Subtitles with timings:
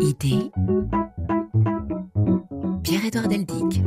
[0.00, 0.50] Idée.
[2.82, 3.82] Pierre-Édouard Deldic.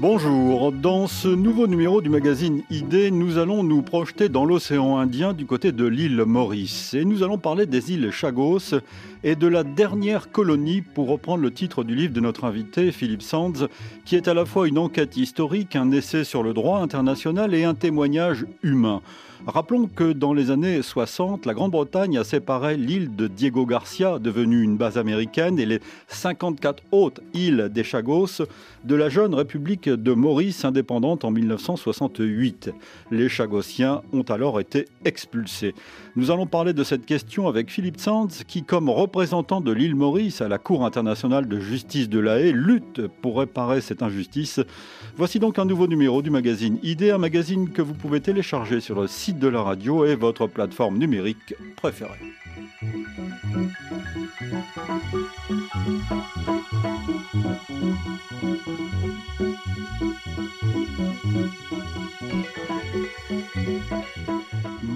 [0.00, 5.32] Bonjour, dans ce nouveau numéro du magazine Idée, nous allons nous projeter dans l'océan Indien
[5.32, 6.94] du côté de l'île Maurice.
[6.94, 8.74] Et nous allons parler des îles Chagos
[9.24, 13.22] et de la dernière colonie pour reprendre le titre du livre de notre invité Philippe
[13.22, 13.68] Sands
[14.04, 17.64] qui est à la fois une enquête historique, un essai sur le droit international et
[17.64, 19.02] un témoignage humain.
[19.46, 24.62] Rappelons que dans les années 60, la Grande-Bretagne a séparé l'île de Diego Garcia, devenue
[24.62, 28.42] une base américaine, et les 54 autres îles des Chagos
[28.84, 32.70] de la jeune République de Maurice indépendante en 1968.
[33.12, 35.74] Les Chagossiens ont alors été expulsés.
[36.16, 40.42] Nous allons parler de cette question avec Philippe Sands, qui, comme représentant de l'île Maurice
[40.42, 44.60] à la Cour internationale de justice de la Haye, lutte pour réparer cette injustice.
[45.16, 49.00] Voici donc un nouveau numéro du magazine Idée, un magazine que vous pouvez télécharger sur
[49.00, 52.18] le site de la radio et votre plateforme numérique préférée.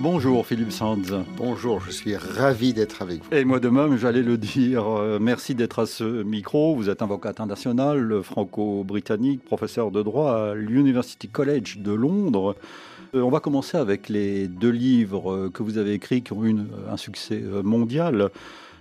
[0.03, 0.97] Bonjour Philippe Sands.
[1.37, 3.33] Bonjour, je suis ravi d'être avec vous.
[3.33, 4.85] Et moi de même, j'allais le dire.
[4.85, 6.75] Euh, merci d'être à ce micro.
[6.75, 12.57] Vous êtes avocat international, franco-britannique, professeur de droit à l'University College de Londres.
[13.15, 16.45] Euh, on va commencer avec les deux livres euh, que vous avez écrits qui ont
[16.45, 16.57] eu
[16.91, 18.31] un succès mondial.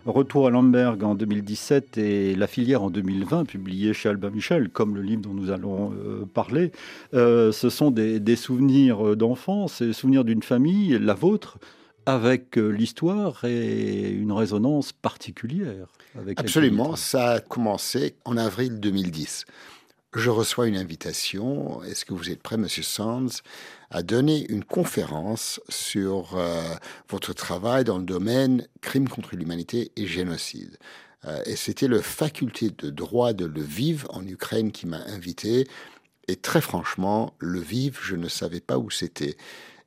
[0.05, 4.95] Retour à Lamberg en 2017 et La filière en 2020, publié chez Albin Michel, comme
[4.95, 6.71] le livre dont nous allons euh, parler.
[7.13, 11.59] Euh, ce sont des, souvenirs d'enfance, des souvenirs d'une famille, la vôtre,
[12.07, 15.87] avec euh, l'histoire et une résonance particulière.
[16.17, 19.45] Avec Absolument, ça a commencé en avril 2010
[20.15, 21.83] je reçois une invitation.
[21.83, 23.41] Est-ce que vous êtes prêt, Monsieur Sands,
[23.89, 26.61] à donner une conférence sur euh,
[27.09, 30.77] votre travail dans le domaine crime contre l'humanité et génocide?
[31.25, 35.67] Euh, Et c'était le faculté de droit de Lviv en Ukraine qui m'a invité.
[36.27, 39.37] Et très franchement, Lviv, je ne savais pas où c'était.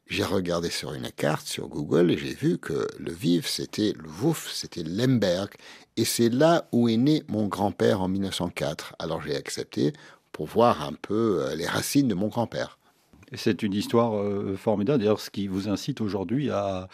[0.06, 4.82] J'ai regardé sur une carte sur Google et j'ai vu que Lviv, c'était Lvov, c'était
[4.82, 5.50] Lemberg.
[5.96, 8.96] Et c'est là où est né mon grand-père en 1904.
[8.98, 9.92] Alors j'ai accepté
[10.34, 12.76] pour voir un peu euh, les racines de mon grand-père.
[13.32, 16.88] C'est une histoire euh, formidable, d'ailleurs, ce qui vous incite aujourd'hui à,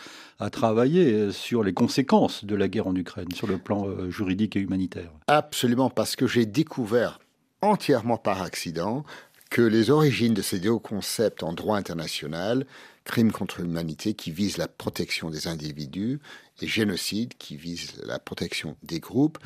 [0.53, 4.61] travailler sur les conséquences de la guerre en Ukraine, sur le plan euh, juridique et
[4.61, 5.11] humanitaire.
[5.27, 7.19] Absolument, parce que j'ai découvert
[7.63, 9.05] entièrement par accident
[9.51, 12.65] que les origines de ces deux concepts en droit international,
[13.05, 16.21] crime contre l'humanité qui vise la protection des individus
[16.63, 19.39] et génocide qui vise la protection des groupes,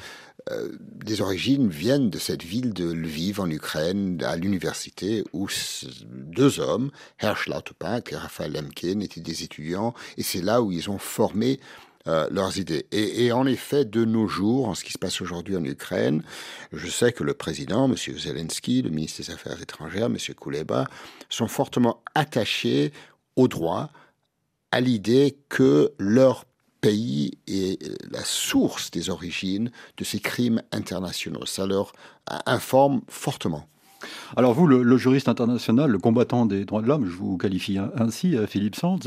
[0.50, 5.49] euh, des origines viennent de cette ville de Lviv en Ukraine, à l'université, où
[6.12, 10.91] deux hommes, Hersch Lauterbach et Raphaël Lemkin, étaient des étudiants, et c'est là où ils
[10.91, 11.60] ont formé
[12.06, 12.84] euh, leurs idées.
[12.93, 16.22] Et, en effet, de nos jours, en ce qui se passe aujourd'hui en Ukraine,
[16.75, 17.97] je sais que le président, M.
[17.97, 20.19] Zelensky, le ministre des Affaires étrangères, M.
[20.38, 20.87] Kouleba,
[21.31, 22.93] sont fortement attachés
[23.37, 23.88] au droit,
[24.71, 26.44] à l'idée que leur
[26.84, 31.47] pays est la source des origines de ces crimes internationaux.
[31.47, 31.95] Ça leur
[32.45, 33.67] informe fortement.
[34.37, 38.37] Alors vous, le, juriste international, le combattant des droits de l'homme, je vous qualifie ainsi,
[38.37, 38.99] euh, Philippe Sands,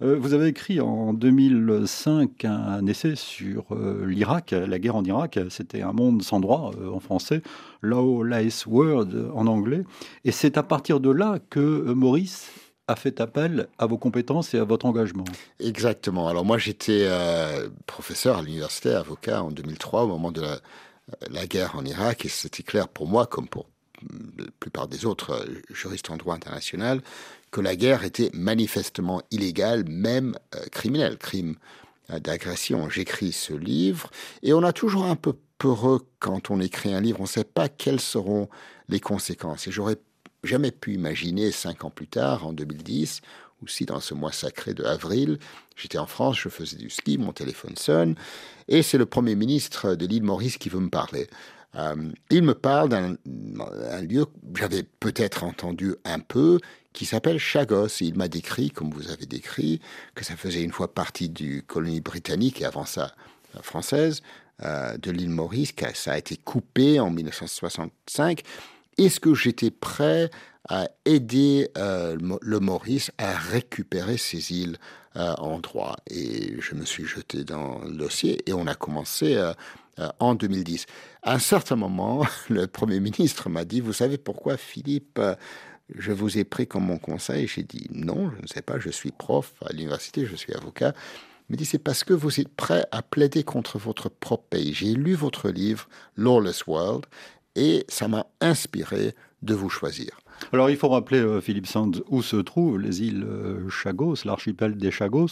[0.00, 5.38] euh, vous avez écrit en 2005 un, essai sur euh, l'Irak, la guerre en Irak.
[5.50, 7.42] C'était un monde sans droit en français,
[7.82, 9.84] Lawless World en anglais.
[10.24, 12.50] Et c'est à partir de là que Maurice
[12.88, 15.24] a fait appel à vos compétences et à votre engagement.
[15.60, 16.26] Exactement.
[16.26, 20.42] Alors moi j'étais euh, professeur à l'université, avocat en 2003 au moment de
[21.30, 23.66] la, guerre en Irak et c'était clair pour moi comme pour
[24.38, 27.02] la plupart des autres euh, juristes en droit international
[27.50, 31.56] que la guerre était manifestement illégale, même euh, criminelle, crime
[32.08, 32.88] d'agression.
[32.88, 34.10] J'écris ce livre
[34.42, 37.44] et on a toujours un peu peureux quand on écrit un livre, on ne sait
[37.44, 38.48] pas quelles seront
[38.88, 39.66] les conséquences.
[39.66, 39.98] Et j'aurais
[40.44, 43.20] jamais pu imaginer cinq ans plus tard, en 2010,
[43.62, 45.38] ou si dans ce mois sacré de avril,
[45.76, 48.14] j'étais en France, je faisais du ski, mon téléphone sonne,
[48.68, 51.28] et c'est le Premier ministre de l'île Maurice qui veut me parler.
[51.74, 53.16] Euh, il me parle d'un
[54.02, 56.60] lieu que j'avais peut-être entendu un peu,
[56.92, 57.88] qui s'appelle Chagos.
[58.00, 59.80] il m'a décrit, comme vous avez décrit,
[60.14, 63.14] que ça faisait une fois partie du colonie britannique et avant ça
[63.62, 64.22] française
[64.64, 68.42] euh, de l'île Maurice, que ça a été coupé en 1965
[68.98, 70.30] est-ce que j'étais prêt
[70.68, 74.76] à aider euh, le Maurice à récupérer ces îles
[75.16, 75.96] euh, en droit?
[76.10, 79.52] Et je me suis jeté dans le dossier et on a commencé euh,
[80.18, 80.86] en 2010.
[81.22, 85.20] À un certain moment, le Premier ministre m'a dit, vous savez pourquoi Philippe
[85.96, 87.46] je vous ai pris comme mon conseil?
[87.46, 90.92] J'ai dit non, je ne sais pas, je suis prof à l'université, je suis avocat.
[91.48, 94.74] Il m'a dit c'est parce que vous êtes prêt à plaider contre votre propre pays.
[94.74, 97.06] J'ai lu votre livre Lawless World
[97.58, 100.10] et ça m'a inspiré de vous choisir.
[100.52, 104.76] Alors il faut rappeler, euh, Philippe Sands, où se trouvent les îles euh, Chagos, l'archipel
[104.76, 105.28] des Chagos.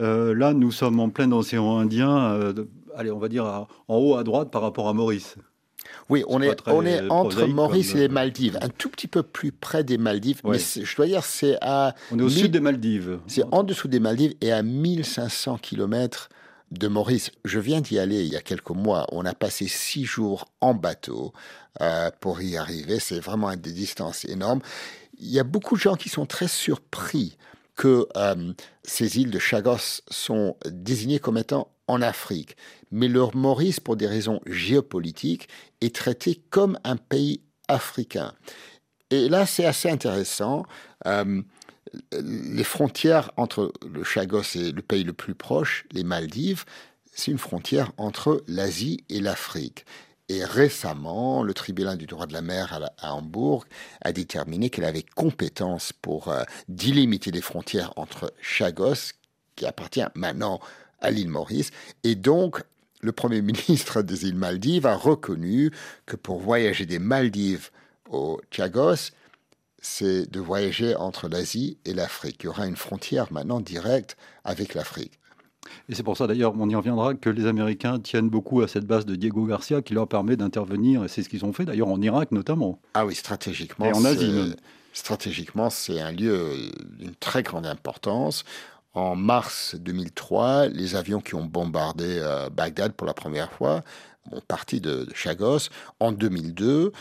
[0.00, 2.54] Euh, là, nous sommes en plein océan Indien,
[2.96, 5.36] allez, on va dire en haut à droite par rapport à Maurice.
[6.08, 9.52] Oui, on est, on est entre Maurice et les Maldives, un tout petit peu plus
[9.52, 11.94] près des Maldives, mais je dois dire, c'est à...
[12.10, 13.18] On est au sud des Maldives.
[13.26, 16.28] C'est en dessous des Maldives et à 1500 km
[16.70, 17.30] de Maurice.
[17.44, 19.06] Je viens d'y aller il y a quelques mois.
[19.12, 21.32] On a passé six jours en bateau
[21.80, 22.98] euh, pour y arriver.
[23.00, 24.60] C'est vraiment des distances énormes.
[25.18, 27.36] Il y a beaucoup de gens qui sont très surpris
[27.76, 28.52] que euh,
[28.82, 32.56] ces îles de Chagos sont désignées comme étant en Afrique.
[32.90, 35.48] Mais leur Maurice, pour des raisons géopolitiques,
[35.80, 38.34] est traité comme un pays africain.
[39.10, 40.64] Et là, c'est assez intéressant.
[41.06, 41.42] Euh,
[42.12, 46.64] les frontières entre le Chagos et le pays le plus proche, les Maldives,
[47.12, 49.84] c'est une frontière entre l'Asie et l'Afrique.
[50.32, 53.66] Et récemment, le tribunal du droit de la mer à, Hambourg
[54.00, 59.12] a déterminé qu'elle avait compétence pour euh, délimiter les frontières entre Chagos,
[59.56, 60.58] qui appartient maintenant
[61.02, 61.70] à l'île Maurice,
[62.02, 62.62] et donc
[63.02, 65.70] le Premier ministre des îles Maldives a reconnu
[66.06, 67.70] que pour voyager des Maldives
[68.08, 69.10] au Chagos,
[69.82, 72.38] c'est de voyager entre l'Asie et l'Afrique.
[72.40, 75.18] Il y aura une frontière maintenant directe avec l'Afrique.
[75.88, 78.86] Et c'est pour ça d'ailleurs, on y reviendra, que les Américains tiennent beaucoup à cette
[78.86, 81.88] base de Diego Garcia qui leur permet d'intervenir, et c'est ce qu'ils ont fait d'ailleurs
[81.88, 82.80] en Irak notamment.
[82.94, 83.86] Ah oui, stratégiquement.
[83.86, 84.54] Et en Asie.
[84.92, 88.44] Stratégiquement, c'est un lieu d'une très grande importance.
[88.94, 93.82] En mars 2003, les avions qui ont bombardé euh, Bagdad pour la première fois
[94.30, 95.70] ont parti de, Chagos.
[95.98, 96.92] En 2002,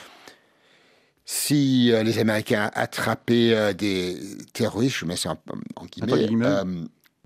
[1.26, 4.18] si euh, les Américains attrapaient euh, des
[4.54, 5.36] terroristes, je mets ça
[5.76, 6.64] en, guillemets,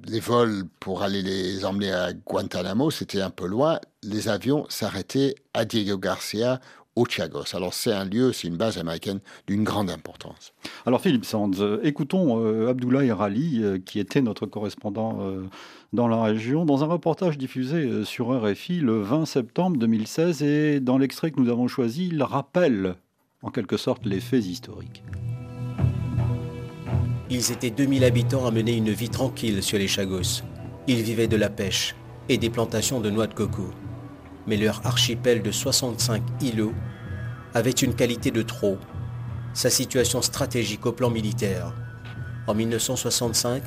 [0.04, 3.80] les vols pour aller les emmener à Guantanamo, c'était un peu loin.
[4.04, 6.60] Les avions s'arrêtaient à Diego Garcia
[6.96, 7.56] au Chagos.
[7.56, 10.54] Alors c'est un lieu, c'est une base américaine d'une grande importance.
[10.86, 11.52] Alors Philippe Sands,
[11.84, 15.44] écoutons euh, Abdoulaye Rali, euh, qui était notre correspondant euh,
[15.94, 20.44] dans la région, dans un reportage diffusé sur RFI le 20 septembre 2016.
[20.44, 22.96] Et dans l'extrait que nous avons choisi, il rappelle
[23.42, 25.04] en quelque sorte les faits historiques.
[27.30, 30.44] Ils étaient 2000 habitants à mener une vie tranquille sur les Chagos.
[30.88, 31.96] Ils vivaient de la pêche
[32.30, 33.72] et des plantations de noix de coco
[34.48, 36.74] mais leur archipel de 65 îlots
[37.54, 38.78] avait une qualité de trop,
[39.54, 41.74] sa situation stratégique au plan militaire.
[42.48, 43.64] En 1965,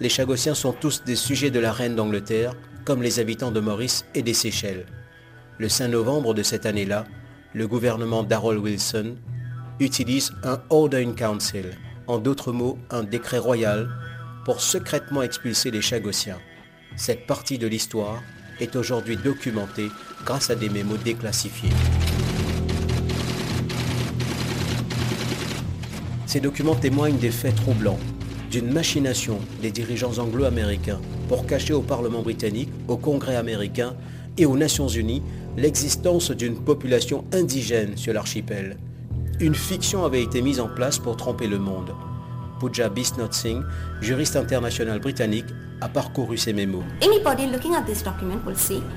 [0.00, 2.54] les Chagossiens sont tous des sujets de la reine d'Angleterre,
[2.84, 4.86] comme les habitants de Maurice et des Seychelles.
[5.58, 7.04] Le 5 novembre de cette année-là,
[7.54, 9.16] le gouvernement d'Harold Wilson
[9.80, 11.70] utilise un Order in Council,
[12.06, 13.88] en d'autres mots un décret royal,
[14.44, 16.38] pour secrètement expulser les Chagossiens.
[16.96, 18.22] Cette partie de l'histoire
[18.60, 19.88] est aujourd'hui documentée
[20.24, 21.70] grâce à des mémos déclassifiés.
[26.26, 27.98] Ces documents témoignent des faits troublants,
[28.50, 33.94] d'une machination des dirigeants anglo-américains pour cacher au Parlement britannique, au Congrès américain
[34.38, 35.22] et aux Nations Unies
[35.56, 38.76] l'existence d'une population indigène sur l'archipel.
[39.38, 41.92] Une fiction avait été mise en place pour tromper le monde.
[42.58, 43.62] Pooja Bisnot Singh,
[44.00, 45.44] juriste international britannique,
[45.82, 46.82] a parcouru ces mémos.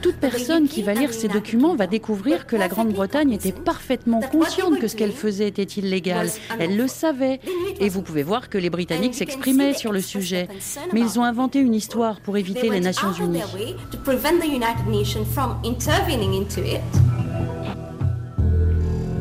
[0.02, 4.80] Toute personne qui va lire ces documents va découvrir que la Grande-Bretagne était parfaitement consciente
[4.80, 6.30] que ce qu'elle faisait était illégal.
[6.58, 7.42] Elle le savait.
[7.82, 10.48] Et vous pouvez voir que les Britanniques s'exprimaient sur le sujet.
[10.94, 13.44] Mais ils ont inventé une histoire pour éviter les Nations Unies.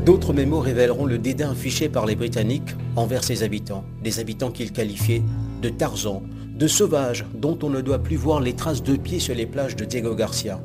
[0.09, 4.73] D'autres mémos révéleront le dédain affiché par les Britanniques envers ses habitants, des habitants qu'ils
[4.73, 5.23] qualifiaient
[5.61, 6.23] de Tarzans,
[6.55, 9.77] de sauvages dont on ne doit plus voir les traces de pieds sur les plages
[9.77, 10.63] de Diego Garcia.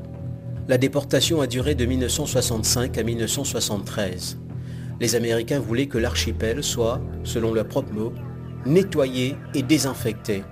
[0.70, 4.38] La déportation a duré de 1965 à 1973.
[5.02, 8.14] Les Américains voulaient que l'archipel soit, selon leurs propres mots,
[8.66, 10.46] nettoyé et désinfecté.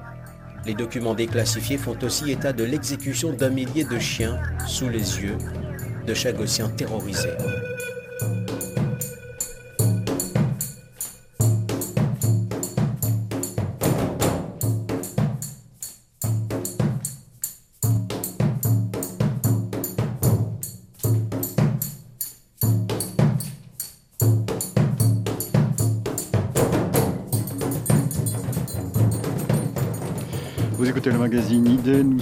[0.65, 5.38] Les documents déclassifiés font aussi état de l'exécution d'un millier de chiens sous les yeux
[6.05, 7.38] de Chagossiens terrorisés.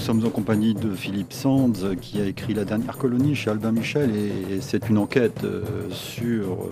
[0.09, 4.09] Sommes en compagnie de Philippe Sands qui a écrit La dernière colonie chez Albin Michel
[4.15, 5.61] et c'est une enquête euh,
[5.91, 6.67] sur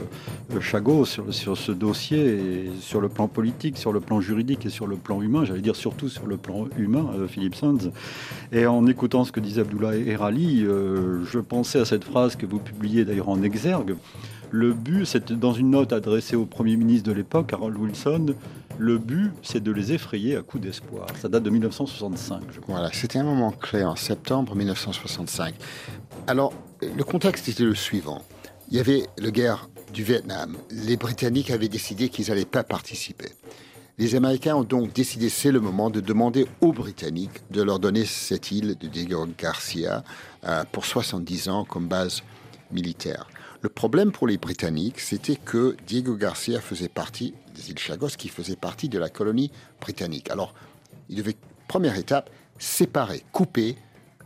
[0.56, 4.72] euh, Chagos, sur, sur, ce dossier, sur le plan politique, sur le plan juridique et
[4.72, 5.46] sur le plan humain.
[5.46, 7.92] J'allais dire surtout sur le plan humain, euh, Philippe Sands.
[8.52, 12.58] Et en écoutant ce que disait Abdullah Erali, je pensais à cette phrase que vous
[12.58, 13.98] publiez d'ailleurs en exergue.
[14.52, 18.36] Le but, c'était dans une note adressée au Premier ministre de l'époque, Harold Wilson,
[18.80, 21.08] le but, c'est de les effrayer à coup d'espoir.
[21.20, 22.76] Ça date de 1965, je crois.
[22.76, 25.56] Voilà, c'était un moment clé en septembre 1965.
[26.28, 28.22] Alors, le contexte était le suivant.
[28.70, 30.56] Il y avait la guerre du Vietnam.
[30.70, 33.30] Les Britanniques avaient décidé qu'ils n'allaient pas participer.
[33.98, 38.06] Les Américains ont donc décidé, c'est le moment, de demander aux Britanniques de leur donner
[38.06, 40.04] cette île de Diego Garcia
[40.44, 42.22] euh, pour 70 ans comme base
[42.72, 43.28] militaire.
[43.62, 48.30] Le problème pour les Britanniques, c'était que Diego Garcia faisait partie des îles Chagos, qui
[48.30, 50.30] faisaient partie de la colonie britannique.
[50.30, 50.54] Alors,
[51.10, 51.36] il devait,
[51.68, 53.76] première étape, séparer, couper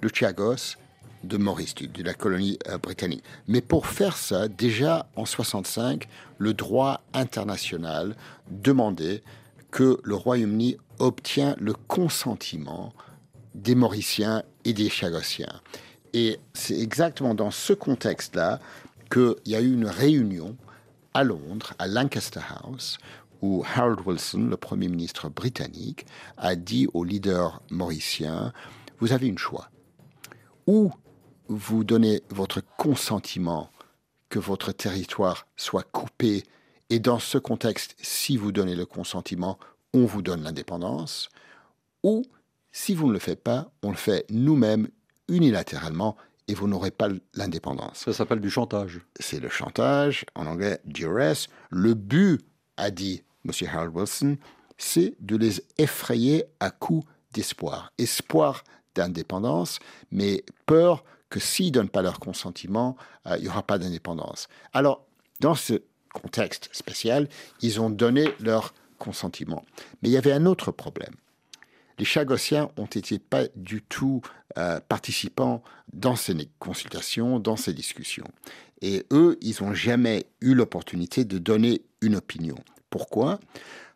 [0.01, 0.75] le Chagos
[1.23, 3.23] de Maurice, de la colonie euh, britannique.
[3.47, 6.07] Mais pour faire ça, déjà en 65,
[6.37, 8.15] le droit international
[8.49, 9.23] demandait
[9.69, 12.93] que le Royaume-Uni obtient le consentement
[13.55, 15.61] des Mauriciens et des Chagossiens.
[16.13, 18.59] Et c'est exactement dans ce contexte-là
[19.11, 20.57] qu'il y a eu une réunion
[21.13, 22.97] à Londres, à Lancaster House,
[23.41, 26.05] où Harold Wilson, le Premier ministre britannique,
[26.37, 28.53] a dit aux leaders mauriciens,
[28.99, 29.69] vous avez une choix.
[30.67, 30.91] Ou
[31.47, 33.69] vous donnez votre consentement
[34.29, 36.43] que votre territoire soit coupé,
[36.89, 39.59] et dans ce contexte, si vous donnez le consentement,
[39.93, 41.29] on vous donne l'indépendance,
[42.03, 42.23] ou
[42.71, 44.87] si vous ne le faites pas, on le fait nous-mêmes
[45.27, 46.15] unilatéralement
[46.51, 47.99] et vous n'aurez pas l'indépendance.
[48.03, 48.99] Ça s'appelle du chantage.
[49.17, 51.47] C'est le chantage, en anglais duress.
[51.69, 52.41] Le but,
[52.75, 53.51] a dit M.
[53.69, 54.37] Harold Wilson,
[54.77, 57.93] c'est de les effrayer à coup d'espoir.
[57.97, 58.63] Espoir
[58.95, 59.79] d'indépendance,
[60.11, 64.49] mais peur que s'ils ne donnent pas leur consentement, euh, il n'y aura pas d'indépendance.
[64.73, 65.05] Alors,
[65.39, 65.81] dans ce
[66.13, 67.29] contexte spécial,
[67.61, 69.63] ils ont donné leur consentement.
[70.01, 71.13] Mais il y avait un autre problème
[72.01, 74.21] les Chagossiens ont été pas du tout
[74.57, 75.61] euh, participants
[75.93, 78.27] dans ces consultations, dans ces discussions.
[78.81, 82.55] Et eux, ils n'ont jamais eu l'opportunité de donner une opinion.
[82.89, 83.39] Pourquoi?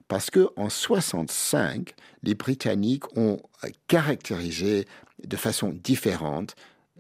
[0.07, 3.39] Parce que en 65, les Britanniques ont
[3.87, 4.85] caractérisé
[5.23, 6.55] de façon différente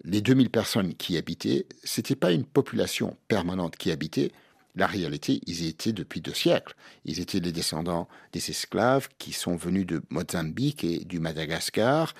[0.05, 1.67] les 2000 personnes qui habitaient.
[1.83, 4.31] C'était pas une population permanente qui habitait,
[4.75, 6.75] la réalité, ils y étaient depuis deux siècles.
[7.05, 12.13] Ils étaient les descendants des esclaves qui sont venus de Mozambique et du Madagascar,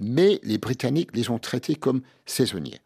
[0.00, 2.80] mais les Britanniques les ont traités comme saisonniers.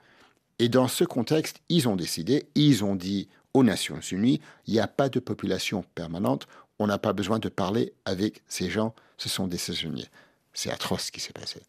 [0.59, 4.80] Et dans ce contexte, ils ont décidé, ils ont dit aux Nations Unies, il n'y
[4.80, 6.47] a pas de population permanente,
[6.78, 10.09] on n'a pas besoin de parler avec ces gens, ce sont des saisonniers.
[10.52, 11.62] C'est atroce ce qui s'est passé.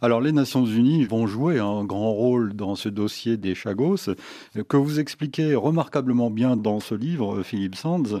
[0.00, 4.10] Alors les Nations Unies vont jouer un grand rôle dans ce dossier des Chagos,
[4.68, 8.20] que vous expliquez remarquablement bien dans ce livre, Philippe Sands.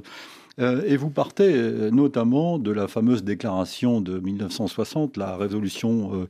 [0.60, 6.28] Euh, et vous partez euh, notamment de la fameuse déclaration de 1960, la résolution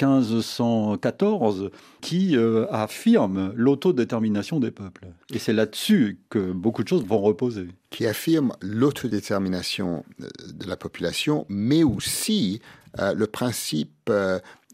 [0.00, 1.70] 1514, euh,
[2.00, 2.36] qui
[2.70, 5.06] affirme l'autodétermination des peuples.
[5.32, 7.68] Et c'est là-dessus que beaucoup de choses vont reposer.
[7.90, 12.60] Qui affirme l'autodétermination de la population, mais aussi
[12.96, 14.10] le principe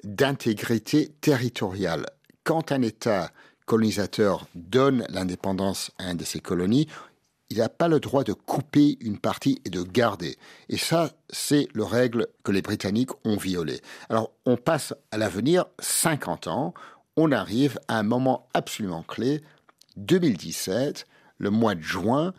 [0.04, 2.06] d'intégrité territoriale.
[2.44, 3.30] Quand un État
[3.66, 6.86] colonisateur donne l'indépendance à une de ses colonies,
[7.50, 10.36] il n'a pas le droit de couper une partie et de garder.
[10.68, 13.80] Et ça, c'est le règle que les Britanniques ont violée.
[14.08, 16.74] Alors, on passe à l'avenir, 50 ans,
[17.16, 19.42] on arrive à un moment absolument clé,
[19.96, 21.06] 2017,
[21.38, 22.34] le mois de juin,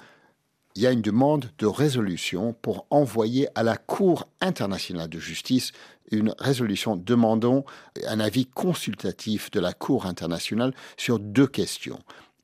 [0.76, 5.72] il y a une demande de résolution pour envoyer à la Cour internationale de justice
[6.12, 6.96] une résolution.
[6.96, 7.66] Demandant
[8.06, 12.00] un avis consultatif de la Cour internationale sur deux questions.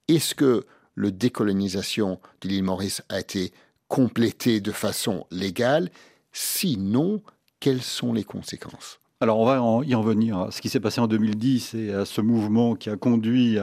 [0.07, 0.65] Est-ce que
[0.95, 3.53] la décolonisation de l'île Maurice a été
[3.87, 5.89] complétée de façon légale?
[6.31, 7.21] Sinon,
[7.59, 9.00] quelles sont les conséquences?
[9.21, 12.05] Alors on va y en venir à ce qui s'est passé en 2010 et à
[12.05, 13.59] ce mouvement qui a conduit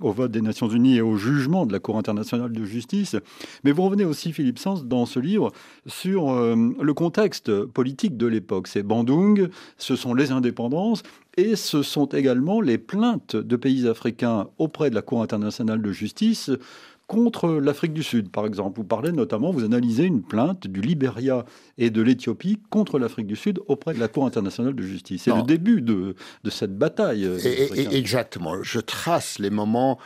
[0.00, 3.16] au vote des Nations Unies et au jugement de la Cour internationale de justice.
[3.64, 5.50] Mais vous revenez aussi, Philippe Sens, dans ce livre,
[5.86, 8.68] sur euh, le contexte politique de l'époque.
[8.68, 11.02] C'est Bandung, ce sont les indépendances,
[11.36, 15.90] et ce sont également les plaintes de pays africains auprès de la Cour internationale de
[15.90, 16.50] justice
[17.06, 18.78] contre l'Afrique du Sud, par exemple.
[18.78, 21.44] Vous parlez notamment, vous analysez une plainte du Libéria
[21.78, 25.22] et de l'Éthiopie contre l'Afrique du Sud auprès de la Cour internationale de justice.
[25.22, 27.24] C'est le début de, de cette bataille.
[27.24, 27.38] Euh,
[27.90, 28.62] exactement.
[28.62, 29.98] Je trace les moments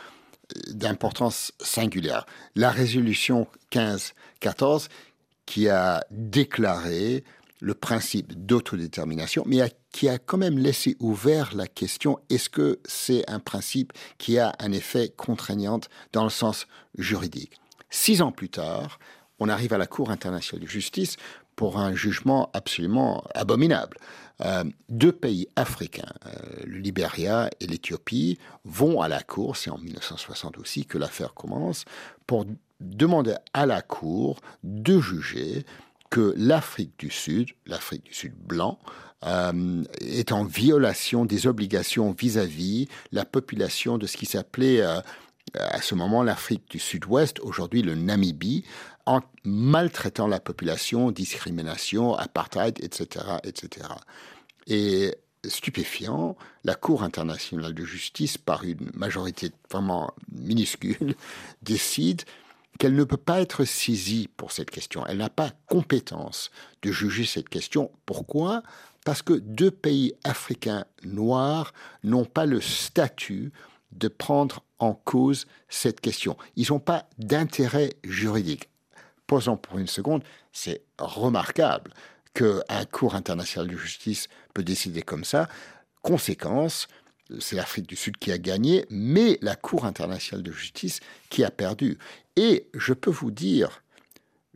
[0.55, 2.25] euh, d'importance singulière.
[2.55, 4.87] La résolution 15-14
[5.45, 7.23] qui a déclaré
[7.59, 9.61] le principe d'autodétermination, mais
[9.97, 14.53] qui a quand même laissé ouvert la question est-ce que c'est un principe qui a
[14.59, 15.79] un effet contraignant
[16.13, 16.67] dans le sens
[16.99, 17.59] juridique?
[17.89, 18.99] Six ans plus tard,
[19.39, 21.17] on arrive à la Cour internationale de justice
[21.55, 23.97] pour un jugement absolument abominable.
[24.41, 29.79] Euh, deux pays africains, euh, le Libéria et l'Éthiopie, vont à la Cour, c'est en
[29.79, 31.85] 1960 aussi que l'affaire commence,
[32.27, 32.45] pour
[32.79, 35.65] demander à la Cour de juger
[36.11, 38.79] que l'Afrique du Sud, l'Afrique du Sud blanc,
[39.25, 45.95] euh, est en violation des obligations vis-à-vis la population de ce qui s'appelait à ce
[45.95, 48.63] moment l'Afrique du Sud-Ouest, aujourd'hui le Namibie,
[49.05, 53.87] en maltraitant la population, discrimination, apartheid, etc., etc.
[54.67, 61.15] Et stupéfiant, la Cour internationale de justice, par une majorité vraiment minuscule,
[61.61, 62.23] décide
[62.79, 65.05] qu'elle ne peut pas être saisie pour cette question.
[65.07, 66.51] Elle n'a pas compétence
[66.83, 67.91] de juger cette question.
[68.05, 68.61] Pourquoi?
[69.07, 71.71] Parce que deux pays africains noirs
[72.03, 73.53] n'ont pas le statut
[73.93, 76.35] de prendre en cause cette question.
[76.57, 78.67] Ils n'ont pas d'intérêt juridique
[79.25, 81.93] posons pour une seconde, c'est remarquable
[82.33, 85.47] qu'un cours international de justice peut décider comme ça.
[86.01, 86.89] Conséquence,
[87.39, 90.99] c'est l'Afrique du Sud qui a gagné, mais la Cour internationale de justice
[91.29, 91.97] qui a perdu.
[92.35, 93.83] Et je peux vous dire,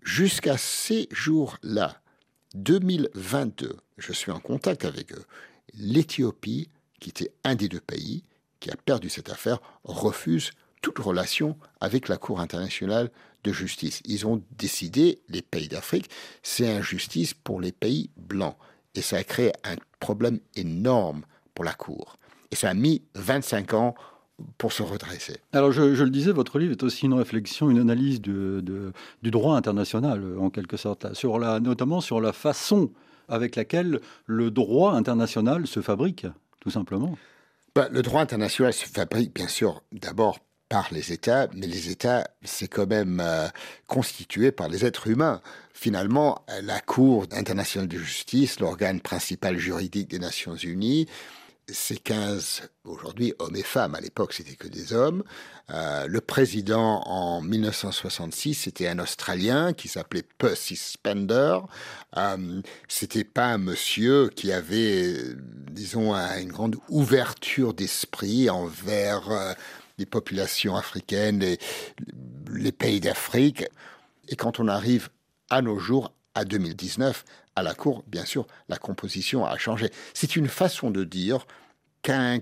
[0.01, 2.01] jusqu'à ces jours-là,
[2.55, 5.23] 2022, je suis en contact avec eux.
[5.73, 8.23] L'Éthiopie, qui était un des deux pays
[8.59, 13.11] qui a perdu cette affaire, refuse toute relation avec la Cour internationale
[13.43, 14.01] de justice.
[14.05, 16.09] Ils ont décidé, les pays d'Afrique,
[16.43, 18.55] c'est injustice pour les pays blancs.
[18.95, 22.17] Et ça a créé un problème énorme pour la Cour.
[22.51, 23.95] Et ça a mis 25 ans
[24.57, 25.37] pour se redresser.
[25.53, 28.61] Alors, je, le disais, votre livre est aussi une réflexion, une analyse du
[29.23, 31.05] droit international, en quelque sorte,
[31.61, 32.91] notamment sur la façon
[33.27, 36.27] avec laquelle le droit international se fabrique,
[36.59, 37.17] tout simplement.
[37.75, 42.29] Ben, le droit international se fabrique, bien sûr, d'abord par les États, mais les États,
[42.43, 43.47] c'est quand même euh,
[43.87, 45.41] constitué par les êtres humains.
[45.73, 51.07] Finalement, la Cour internationale de justice, l'organe principal juridique des Nations Unies,
[51.67, 53.95] c'est 15, aujourd'hui, hommes et femmes.
[53.95, 55.23] À l'époque, c'était que des hommes.
[55.69, 61.59] Euh, le président, en 1966, c'était un Australien qui s'appelait Percy Spender.
[62.17, 65.15] Euh, c'était pas un monsieur qui avait,
[65.71, 69.53] disons, une grande ouverture d'esprit envers euh,
[69.97, 71.59] les populations africaines, les,
[72.53, 73.65] les pays d'Afrique.
[74.27, 75.09] Et quand on arrive
[75.49, 79.89] à nos jours, à 2019, à la Cour, bien sûr, la composition a changé.
[80.13, 81.45] C'est une façon de dire
[82.01, 82.39] qu'un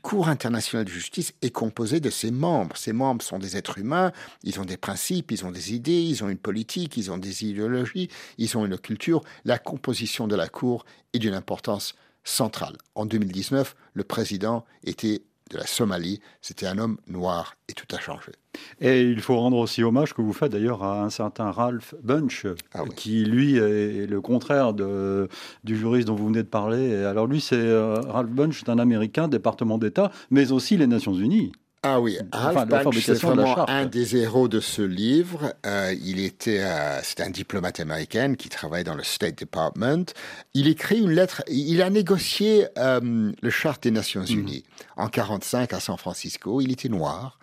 [0.00, 2.78] Cour international de justice est composé de ses membres.
[2.78, 4.10] Ses membres sont des êtres humains,
[4.42, 7.44] ils ont des principes, ils ont des idées, ils ont une politique, ils ont des
[7.44, 8.08] idéologies,
[8.38, 9.20] ils ont une culture.
[9.44, 12.78] La composition de la Cour est d'une importance centrale.
[12.94, 16.20] En 2019, le président était de la Somalie.
[16.40, 18.32] C'était un homme noir et tout a changé.
[18.80, 22.46] Et il faut rendre aussi hommage que vous faites d'ailleurs à un certain Ralph Bunch,
[22.72, 25.28] ah qui lui est le contraire de,
[25.64, 27.04] du juriste dont vous venez de parler.
[27.04, 31.14] Alors lui, c'est euh, Ralph Bunch, c'est un Américain, département d'État, mais aussi les Nations
[31.14, 31.52] Unies.
[31.82, 35.54] Ah oui, Ralph Bunch, c'est vraiment un des héros de ce livre.
[35.64, 40.04] Euh, il était, euh, c'est un diplomate américain qui travaille dans le State Department.
[40.52, 41.42] Il écrit une lettre.
[41.48, 44.40] Il a négocié euh, le charte des Nations mhm.
[44.40, 44.64] Unies
[44.98, 46.60] en 45 à San Francisco.
[46.60, 47.38] Il était noir.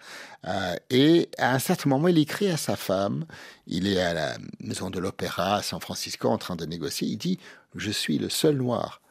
[0.92, 3.26] et à un certain moment, il écrit à sa femme.
[3.66, 7.08] Il est à la maison de l'Opéra à San Francisco en train de négocier.
[7.08, 7.40] Il dit
[7.74, 9.02] Je suis le seul noir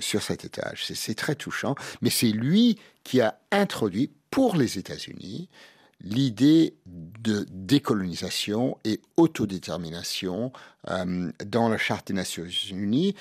[0.00, 0.84] sur cet étage.
[0.92, 5.48] C'est très touchant, mais c'est lui qui a introduit pour les États-Unis
[6.00, 10.52] l'idée de décolonisation et autodétermination
[10.88, 13.14] euh, dans la Charte des Nations Unies,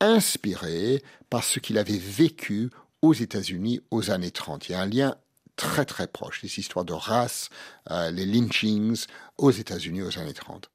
[0.00, 2.70] inspirée par ce qu'il avait vécu
[3.02, 4.68] aux États-Unis aux années 30.
[4.68, 5.16] Il y a un lien
[5.56, 7.48] très très proche, les histoires de race,
[7.90, 9.06] euh, les lynchings
[9.38, 10.70] aux États-Unis aux années 30.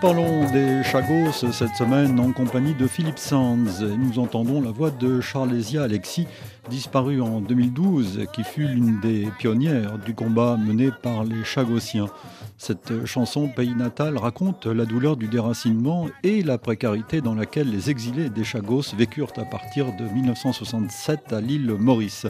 [0.00, 3.56] Parlons des Chagos cette semaine en compagnie de Philippe Sands.
[3.56, 6.26] Nous entendons la voix de Charlesia Alexis,
[6.70, 12.06] disparue en 2012, qui fut l'une des pionnières du combat mené par les Chagossiens.
[12.58, 17.90] Cette chanson Pays natal raconte la douleur du déracinement et la précarité dans laquelle les
[17.90, 22.26] exilés des Chagos vécurent à partir de 1967 à l'île Maurice.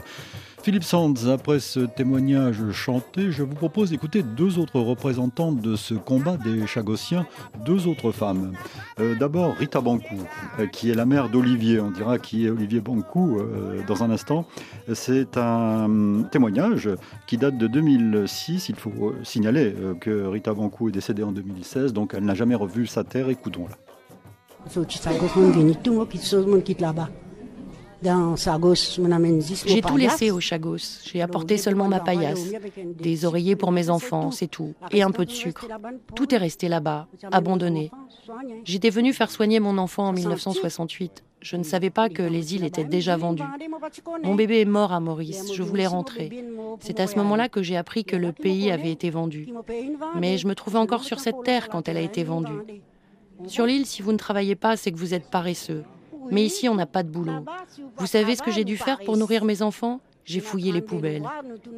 [0.61, 5.93] Philippe Sands, après ce témoignage chanté, je vous propose d'écouter deux autres représentantes de ce
[5.93, 7.25] combat des Chagossiens,
[7.65, 8.51] deux autres femmes.
[8.99, 10.17] Euh, d'abord Rita Bancou,
[10.59, 14.11] euh, qui est la mère d'Olivier, on dira qui est Olivier Bancou euh, dans un
[14.11, 14.45] instant.
[14.93, 16.89] C'est un témoignage
[17.25, 18.67] qui date de 2006.
[18.67, 22.85] Il faut signaler que Rita Bancou est décédée en 2016, donc elle n'a jamais revu
[22.85, 23.29] sa terre.
[23.29, 23.75] Écoutons-la.
[28.01, 31.01] J'ai tout laissé au Chagos.
[31.03, 32.51] J'ai apporté seulement ma paillasse,
[32.97, 35.67] des oreillers pour mes enfants, c'est tout, et un peu de sucre.
[36.15, 37.91] Tout est resté là-bas, abandonné.
[38.63, 41.23] J'étais venu faire soigner mon enfant en 1968.
[41.41, 43.43] Je ne savais pas que les îles étaient déjà vendues.
[44.23, 45.53] Mon bébé est mort à Maurice.
[45.53, 46.29] Je voulais rentrer.
[46.81, 49.47] C'est à ce moment-là que j'ai appris que le pays avait été vendu.
[50.15, 52.81] Mais je me trouvais encore sur cette terre quand elle a été vendue.
[53.47, 55.83] Sur l'île, si vous ne travaillez pas, c'est que vous êtes paresseux.
[56.31, 57.45] Mais ici, on n'a pas de boulot.
[57.97, 59.99] Vous savez ce que j'ai dû faire pour nourrir mes enfants?
[60.25, 61.27] J'ai fouillé les poubelles.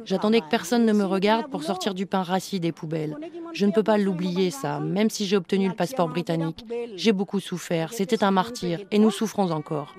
[0.04, 3.16] J'attendais que personne ne me regarde pour sortir du pain rassis des poubelles.
[3.54, 6.62] Je ne peux pas l'oublier, ça, même si j'ai obtenu le passeport britannique.
[6.94, 9.94] J'ai beaucoup souffert, c'était un martyr, et nous souffrons encore.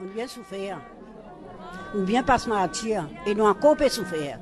[1.95, 4.37] Bien passe martyr, et nous encore souffrir.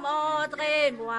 [0.00, 1.14] montrez-moi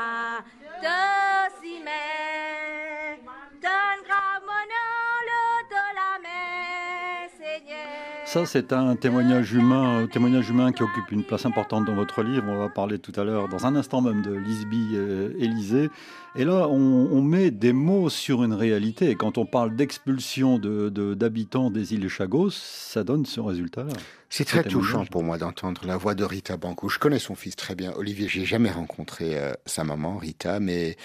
[8.31, 12.45] Ça, c'est un témoignage humain, témoignage humain qui occupe une place importante dans votre livre.
[12.47, 15.89] On va parler tout à l'heure, dans un instant même, de Lisby euh, Élysée.
[16.35, 19.09] Et là, on, met des mots sur une réalité.
[19.09, 23.93] Et quand on parle d'expulsion d'habitants de, des îles Chagos, ça donne ce résultat-là.
[24.29, 26.87] C'est très touchant pour moi d'entendre la voix de Rita Banco.
[26.87, 28.27] Je connais son fils très bien, Olivier.
[28.27, 30.97] J'ai jamais rencontré euh, sa maman, Rita, mais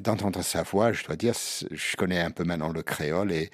[0.00, 1.34] d'entendre sa voix, je dois dire,
[1.72, 3.50] je connais un peu maintenant le créole et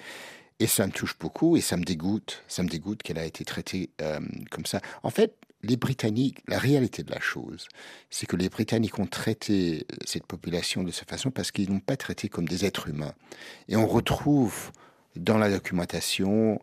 [0.59, 2.43] et ça me touche beaucoup et ça me dégoûte.
[2.47, 4.19] Ça me dégoûte qu'elle a été traitée euh,
[4.51, 4.81] comme ça.
[5.03, 7.67] En fait, les Britanniques, la réalité de la chose,
[8.09, 11.97] c'est que les Britanniques ont traité cette population de cette façon parce qu'ils n'ont pas
[11.97, 13.13] traité comme des êtres humains.
[13.67, 14.71] Et on retrouve
[15.15, 16.59] dans la documentation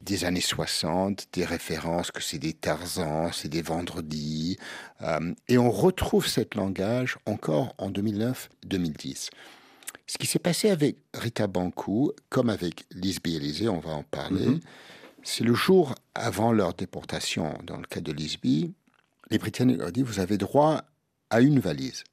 [0.00, 4.58] des années 60 des références que c'est des Tarzans, c'est des Vendredis.
[5.02, 9.30] Euh, et on retrouve cet langage encore en 2009-2010.
[10.06, 14.46] Ce qui s'est passé avec Rita Bankou, comme avec Lisby Élysée, on va en parler,
[14.46, 14.60] mhm.
[15.22, 17.58] c'est le jour avant leur déportation.
[17.64, 18.72] Dans le cas de Lisby,
[19.30, 20.82] les Britanniques leur dit vous avez droit
[21.30, 22.04] à une valise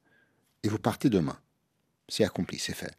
[0.64, 1.38] et vous partez demain.
[2.08, 2.92] C'est accompli, c'est fait.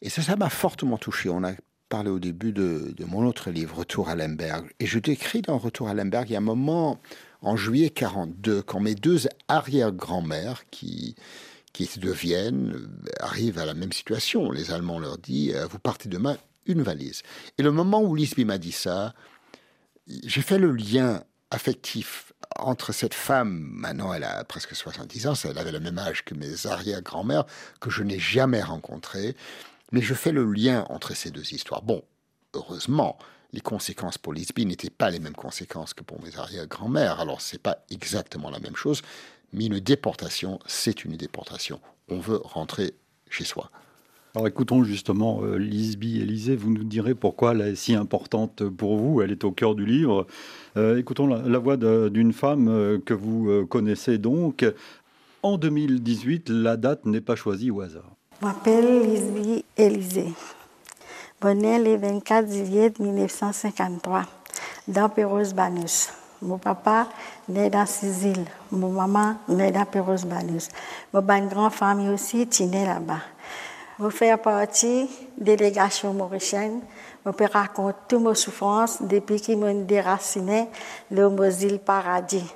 [0.00, 1.28] Et ça, ça m'a fortement touché.
[1.28, 1.52] On a
[1.88, 4.70] parlé au début de, de, mon autre livre, Retour à Lemberg.
[4.78, 7.00] Et je décris dans Retour à Lemberg, il y a un moment
[7.42, 11.16] en juillet 42, quand mes deux arrière-grand-mères, qui,
[11.72, 14.50] qui de Vienne euh, arrivent à la même situation.
[14.50, 17.22] Les Allemands leur disent euh, Vous partez demain, une valise.
[17.58, 19.14] Et le moment où Lisby m'a dit ça,
[20.06, 25.58] j'ai fait le lien affectif entre cette femme, maintenant elle a presque 70 ans, elle
[25.58, 27.44] avait le même âge que mes arrière-grand-mères,
[27.80, 29.36] que je n'ai jamais rencontrée,
[29.92, 31.82] mais je fais le lien entre ces deux histoires.
[31.82, 32.02] Bon,
[32.54, 33.18] heureusement,
[33.52, 37.58] les conséquences pour Lisby n'étaient pas les mêmes conséquences que pour mes arrière-grand-mères, alors c'est
[37.62, 39.02] pas exactement la même chose,
[39.52, 41.80] mais une déportation, c'est une déportation.
[42.08, 42.94] On veut rentrer
[43.28, 43.70] chez soi.
[44.34, 48.96] Alors écoutons justement euh, Lisby Élysée, vous nous direz pourquoi elle est si importante pour
[48.96, 50.26] vous, elle est au cœur du livre.
[50.76, 54.64] Euh, écoutons la, voix d'une femme euh, que vous connaissez donc.
[55.42, 58.14] En 2018, la date n'est pas choisie au hasard.
[58.40, 60.32] Je m'appelle Lisby Élysée.
[61.40, 64.26] Bonne le 24 juillet 1953
[64.88, 66.19] dans Pérouse-Banus.
[66.42, 67.06] Mon papa
[67.48, 68.46] né dans îles.
[68.72, 70.68] Mon maman né dans Pérouse Banus.
[71.12, 73.20] Mon grande famille aussi est née là-bas.
[74.02, 76.80] Je fais partie de la délégation mauricienne.
[77.26, 80.68] Je peux raconter toutes mes souffrances depuis que je déraciné
[81.10, 82.50] le Mosile Paradis.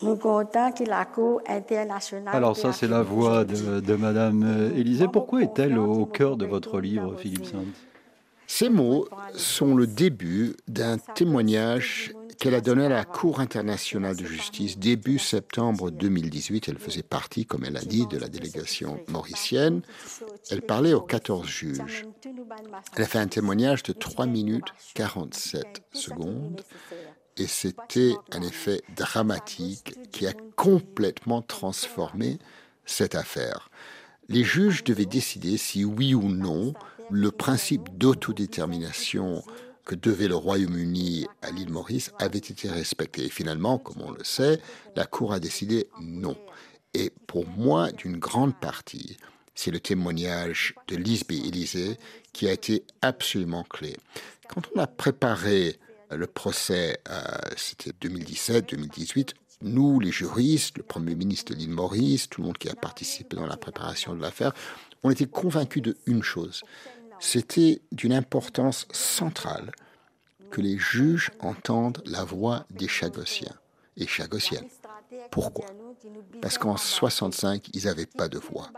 [0.00, 2.36] Nous comptons que la Cour internationale.
[2.36, 5.08] Alors, ça, c'est la voix de, de Madame Élisée.
[5.08, 7.64] Pourquoi est-elle au cœur de votre livre, Philippe Saint
[8.50, 9.06] Ces mots
[9.36, 15.18] sont le début d'un témoignage qu'elle a donné à la Cour internationale de justice début
[15.18, 16.68] septembre 2018.
[16.68, 19.82] Elle faisait partie, comme elle a dit, de la délégation mauricienne.
[20.50, 22.06] Elle parlait aux 14 juges.
[22.96, 26.62] Elle a fait un témoignage de 3 minutes 47 secondes
[27.36, 32.38] et c'était un effet dramatique qui a complètement transformé
[32.86, 33.68] cette affaire.
[34.30, 36.72] les juges devaient décider si oui ou non
[37.10, 39.42] le principe d'autodétermination
[39.84, 43.24] que devait le Royaume-Uni à l'île Maurice avait été respecté.
[43.24, 44.60] Et finalement, comme on le sait,
[44.96, 46.36] la Cour a décidé non.
[46.92, 49.16] Et pour moi, d'une grande partie,
[49.54, 51.96] c'est le témoignage de Lisby Élysée
[52.32, 53.96] qui a été absolument clé.
[54.48, 55.78] Quand on a préparé
[56.10, 57.22] le procès, euh,
[57.56, 62.68] c'était 2017-2018, nous, les juristes, le Premier ministre de l'île Maurice, tout le monde qui
[62.68, 64.52] a participé dans la préparation de l'affaire,
[65.02, 66.62] on était convaincus de une chose.
[67.20, 69.72] C'était d'une importance centrale
[70.50, 73.54] que les juges entendent la voix des Chagossiens
[73.96, 74.68] et Chagossiennes.
[75.30, 75.66] Pourquoi?
[76.40, 78.70] Parce qu'en 65, ils n'avaient pas de voix.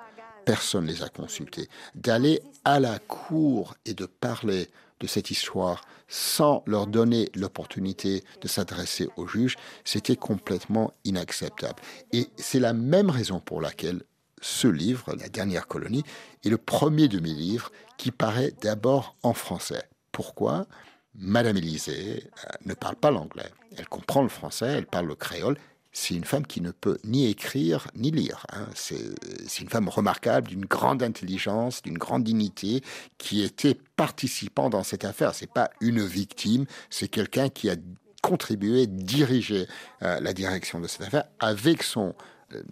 [0.45, 1.69] Personne ne les a consultés.
[1.95, 4.69] D'aller à la cour et de parler
[5.01, 11.81] de cette histoire sans leur donner l'opportunité de s'adresser aux juges, c'était complètement inacceptable.
[12.13, 14.03] Et c'est la même raison pour laquelle
[14.41, 16.05] ce livre, La dernière colonie,
[16.45, 19.83] est le premier de mes livres qui paraît d'abord en français.
[20.13, 20.67] Pourquoi?
[21.15, 23.51] Madame Élisée euh, ne parle pas l'anglais.
[23.77, 25.57] Elle comprend le français, elle parle le créole,
[25.93, 28.47] c'est une femme qui ne peut ni écrire ni lire.
[28.53, 28.69] Hein.
[28.75, 32.83] C'est une femme remarquable, d'une grande intelligence, d'une grande dignité,
[33.19, 35.35] qui était participant dans cette affaire.
[35.35, 37.77] C'est pas une victime, c'est quelqu'un qui a
[38.23, 39.67] contribué, dirigé
[40.03, 42.15] euh, la direction de cette affaire avec son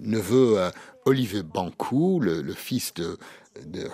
[0.00, 0.70] neveu euh,
[1.04, 3.18] Olivier Bancou, le, fils de,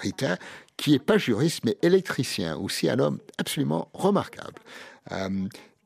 [0.01, 0.37] Rita,
[0.77, 4.61] qui est pas juriste mais électricien, aussi un homme absolument remarquable.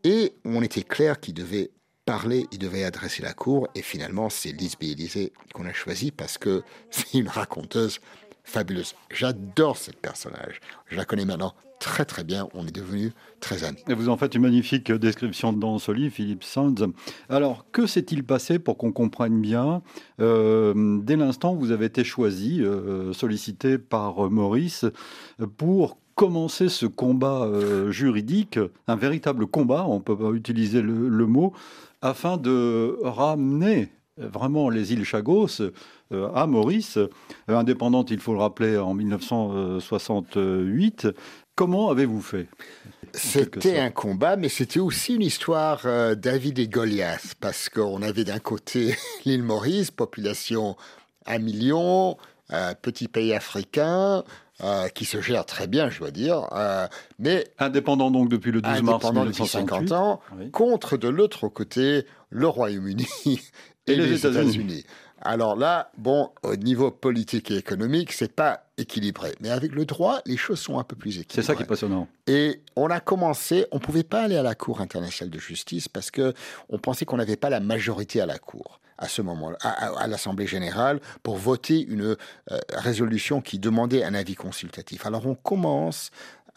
[0.05, 1.71] et on était clair qu'il devait
[2.09, 6.39] parler, il devait adresser la cour, et finalement, c'est Lisby Élysée qu'on a choisi parce
[6.39, 8.01] que c'est une raconteuse
[8.45, 8.95] fabuleuse.
[9.11, 10.61] J'adore ce personnage.
[10.87, 12.49] Je la connais maintenant très très bien.
[12.55, 13.83] On est devenus très amis.
[13.88, 16.75] Et vous en faites une magnifique description dans ce livre, Philippe Sands.
[17.29, 19.83] Alors, que s'est-il passé pour qu'on comprenne bien
[20.21, 24.85] euh, Dès l'instant où vous avez été choisi, euh, sollicité par Maurice,
[25.57, 31.53] pour commencer ce combat euh, juridique, un véritable combat, on peut pas utiliser le mot,
[32.03, 33.88] afin de ramener
[34.19, 35.62] vraiment les îles Chagos
[36.12, 37.09] euh, à Maurice, euh,
[37.49, 41.09] indépendante, il faut le rappeler, en 1968.
[41.59, 42.47] Comment avez-vous fait?
[43.14, 48.23] C'était un combat, mais c'était aussi une histoire euh, David et Goliath, parce qu'on avait
[48.23, 48.94] d'un côté
[49.25, 50.77] l'île Maurice, population
[51.27, 52.16] à million,
[52.81, 54.23] petit pays africain,
[54.62, 56.88] euh, qui se gère très bien, je dois dire, euh,
[57.21, 63.07] mais indépendant donc depuis le 12 mars 1950 ans, contre de l'autre côté le Royaume-Uni
[63.87, 64.85] et, les, États-Unis.
[65.22, 69.35] Alors là, bon, au niveau politique et économique, c'est pas équilibré.
[69.40, 71.42] Mais avec le droit, les choses sont un peu plus équilibrées.
[71.42, 72.09] C'est ça qui est passionnant.
[72.26, 76.11] Et on a commencé, on pouvait pas aller à la Cour internationale de justice parce
[76.11, 76.35] que
[76.68, 80.48] on pensait qu'on n'avait pas la majorité à la Cour à ce moment-là, à, l'Assemblée
[80.48, 82.16] générale, pour voter une
[82.50, 85.07] euh, résolution qui demandait un avis consultatif.
[85.07, 86.11] Alors on commence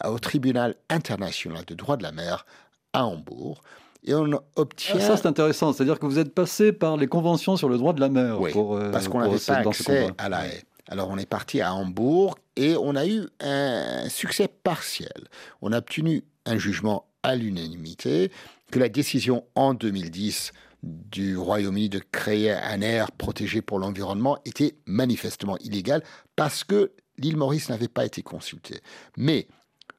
[0.04, 2.44] au tribunal international de droit de la mer
[2.92, 3.62] à Hambourg.
[4.04, 4.98] Et on obtient.
[4.98, 5.72] ça, c'est intéressant.
[5.72, 8.40] C'est-à-dire que vous êtes passé par les conventions sur le droit de la mer.
[8.40, 10.62] Oui, pour, euh, parce qu'on n'avait pas accès à la haie.
[10.88, 15.28] Alors on est parti à Hambourg et on a eu un succès partiel.
[15.62, 18.32] On a obtenu un jugement à l'unanimité
[18.70, 24.74] que la décision en 2010 du Royaume-Uni de créer un air protégé pour l'environnement était
[24.86, 26.02] manifestement illégal
[26.34, 28.80] parce que l'île Maurice n'avait pas été consultée.
[29.16, 29.46] Mais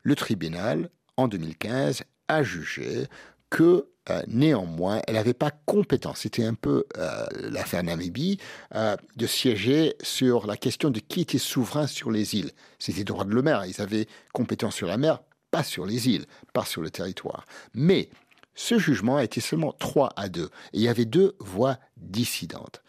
[0.02, 3.08] le tribunal, en 2015, a jugé
[3.54, 8.40] que euh, néanmoins, elle n'avait pas compétence, c'était un peu euh, l'affaire Namibie,
[8.74, 12.52] euh, de siéger sur la question de qui était souverain sur les îles.
[12.80, 16.26] C'était droit de le mer, ils avaient compétence sur la mer, pas sur les îles,
[16.52, 17.46] pas sur le territoire.
[17.76, 18.10] Mais
[18.56, 20.46] ce jugement a été seulement 3 à 2.
[20.46, 22.82] Et il y avait deux voix dissidentes.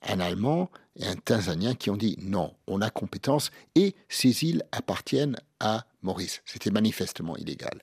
[0.00, 4.64] Un Allemand et un Tanzanien qui ont dit non, on a compétence et ces îles
[4.72, 6.40] appartiennent à Maurice.
[6.46, 7.82] C'était manifestement illégal.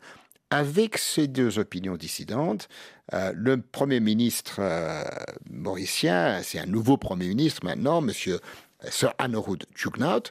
[0.51, 2.69] Avec ces deux opinions dissidentes,
[3.13, 5.03] euh, le Premier ministre euh,
[5.49, 8.39] mauricien, c'est un nouveau Premier ministre maintenant, Monsieur
[8.89, 10.23] Sir Anorud Jugnaut,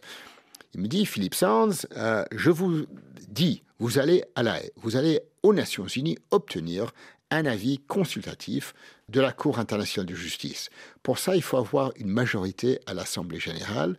[0.75, 2.87] il me dit, Philippe Sands, euh, je vous
[3.29, 6.93] dis, vous allez à la vous allez aux Nations Unies obtenir
[7.31, 8.75] un avis consultatif
[9.09, 10.71] de la Cour internationale de justice.
[11.03, 13.97] Pour ça, il faut avoir une majorité à l'Assemblée générale.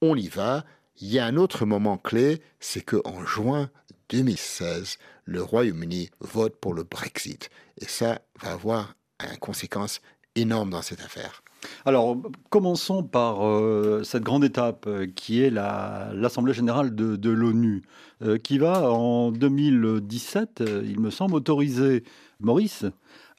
[0.00, 0.64] On y va.
[1.00, 3.70] Il y a un autre moment clé, c'est qu'en juin
[4.08, 7.50] 2016, le Royaume-Uni vote pour le Brexit.
[7.80, 10.00] Et ça va avoir une conséquence
[10.34, 11.42] énorme dans cette affaire.
[11.84, 12.16] Alors,
[12.50, 17.82] commençons par euh, cette grande étape euh, qui est l'Assemblée générale de, l'ONU,
[18.22, 22.04] euh, qui va en 2017, il me semble, autoriser
[22.40, 22.86] Maurice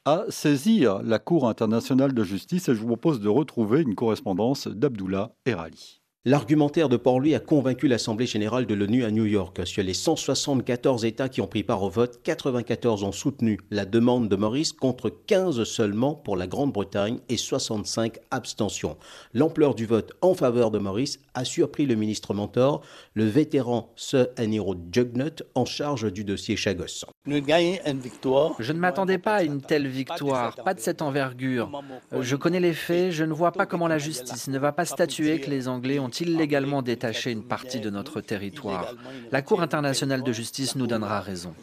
[0.05, 2.69] à saisir la Cour internationale de justice.
[2.69, 5.98] Et je vous propose de retrouver une correspondance d'Abdullah Erali.
[6.25, 9.65] L'argumentaire de Port-Louis a convaincu l'Assemblée générale de l'ONU à New York.
[9.65, 14.27] Sur les 174 États qui ont pris part au vote, 94 ont soutenu la demande
[14.27, 18.97] de Maurice contre 15 seulement pour la Grande-Bretagne et 65 abstentions.
[19.33, 22.81] L'ampleur du vote en faveur de Maurice a surpris le ministre mentor,
[23.13, 27.05] le vétéran Sir Aniro Jugnut, en charge du dossier Chagos.
[27.25, 31.81] Je ne m'attendais pas à une telle victoire, pas de cette envergure.
[32.19, 35.39] Je connais les faits, je ne vois pas comment la justice ne va pas statuer
[35.39, 38.95] que les Anglais ont illégalement détaché une partie de notre territoire.
[39.31, 41.53] La Cour internationale de justice nous donnera raison.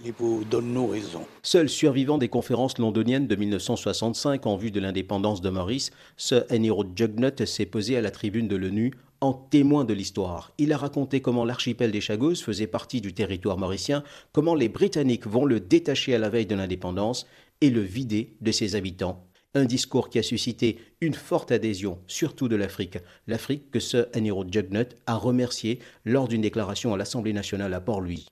[1.42, 6.84] Seul survivant des conférences londoniennes de 1965 en vue de l'indépendance de Maurice, ce Eniro
[6.94, 10.52] Jugnut s'est posé à la tribune de l'ONU en témoin de l'histoire.
[10.58, 15.26] Il a raconté comment l'archipel des Chagos faisait partie du territoire mauricien, comment les Britanniques
[15.26, 17.26] vont le détacher à la veille de l'indépendance
[17.60, 19.25] et le vider de ses habitants
[19.56, 22.98] un discours qui a suscité une forte adhésion, surtout de l'Afrique.
[23.26, 28.26] L'Afrique que ce Aniro Jugnut a remercié lors d'une déclaration à l'Assemblée nationale à Port-Louis.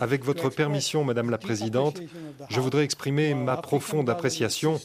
[0.00, 2.00] Avec votre permission, Madame la Présidente,
[2.48, 4.80] je voudrais exprimer ma profonde appréciation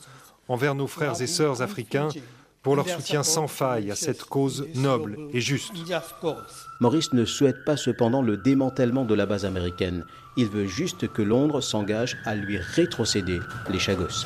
[0.48, 2.10] envers nos frères et sœurs africains
[2.62, 5.74] pour leur soutien sans faille à cette cause noble et juste.
[6.80, 10.06] Maurice ne souhaite pas cependant le démantèlement de la base américaine.
[10.38, 14.26] Il veut juste que Londres s'engage à lui rétrocéder les Chagos.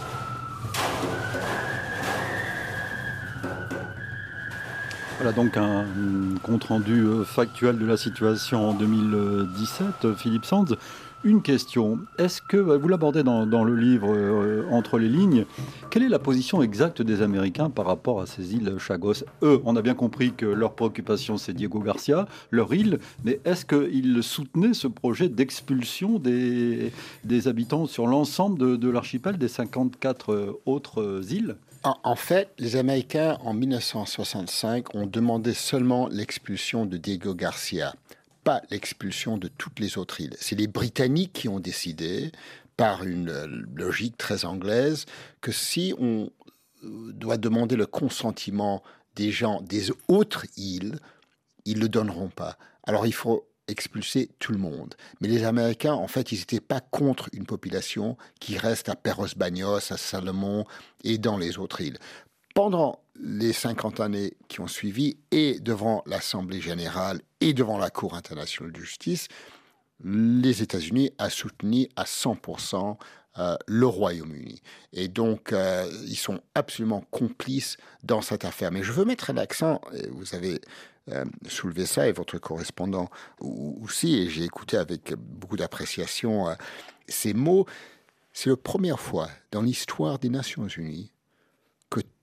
[5.17, 5.85] Voilà donc un
[6.43, 10.65] compte-rendu euh, factuel de la situation en 2017, Philippe Sands.
[11.25, 15.45] Une question, est-ce que, vous l'abordez dans, le livre euh, Entre les lignes,
[15.89, 19.25] quelle est la position exacte des Américains par rapport à ces îles Chagos?
[19.41, 23.65] Eux, on a bien compris que leur préoccupation c'est Diego Garcia, leur île, mais est-ce
[23.65, 26.91] qu'ils soutenaient ce projet d'expulsion des,
[27.47, 31.55] habitants sur l'ensemble de, de l'archipel des 54 euh, autres euh, îles?
[32.03, 37.95] En, fait, les Américains, en 1965, ont demandé seulement l'expulsion de Diego Garcia
[38.45, 40.37] pas l'expulsion de toutes les autres îles.
[40.39, 42.31] C'est les Britanniques qui ont décidé,
[42.77, 45.05] par une euh, logique très anglaise,
[45.41, 46.29] que si on
[46.83, 48.83] euh, doit demander le consentement
[49.15, 50.99] des gens des autres îles,
[51.65, 52.57] ils ne le donneront pas.
[52.83, 54.93] Alors il faut expulser tout le monde.
[55.21, 59.33] Mais les Américains, en fait, ils n'étaient pas contre une population qui reste à Perros
[59.35, 60.65] Bagnos, à Salomon
[61.03, 61.97] et dans les autres îles.
[62.53, 68.15] Pendant les 50 années qui ont suivi, et devant l'Assemblée générale et devant la Cour
[68.15, 69.27] internationale de justice,
[70.03, 72.97] les États-Unis ont soutenu à 100%
[73.37, 74.61] euh, le Royaume-Uni.
[74.93, 78.71] Et donc, euh, ils sont absolument complices dans cette affaire.
[78.71, 80.61] Mais je veux mettre un accent, et vous avez
[81.11, 86.47] euh, soulevé ça, et votre correspondant aussi, et j'ai écouté avec beaucoup d'appréciation
[87.07, 87.65] ces mots.
[88.33, 91.11] C'est la première fois dans l'histoire des Nations Unies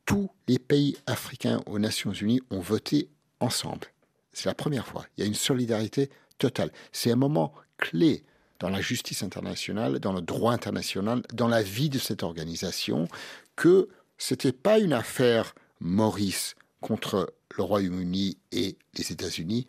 [0.04, 3.08] tous les pays africains aux Nations Unies ont voté
[3.40, 3.88] ensemble.
[4.32, 5.06] C'est la première fois.
[5.16, 6.72] Il y a une solidarité totale.
[6.90, 8.24] C'est un moment clé
[8.58, 13.08] dans la justice internationale, dans le droit international, dans la vie de cette organisation,
[13.56, 13.88] que
[14.18, 19.66] ce n'était pas une affaire Maurice contre le Royaume-Uni et les États-Unis,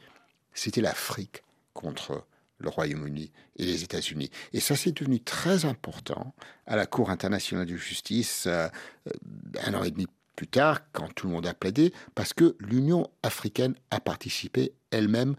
[0.54, 1.43] c'était l'Afrique
[1.74, 2.26] contre
[2.60, 4.30] le Royaume-Uni et les États-Unis.
[4.54, 6.34] Et ça, c'est devenu très important
[6.65, 8.69] à la Cour internationale de justice euh,
[9.63, 13.10] un an et demi plus tard, quand tout le monde a plaidé, parce que l'Union
[13.21, 15.36] africaine a participé elle-même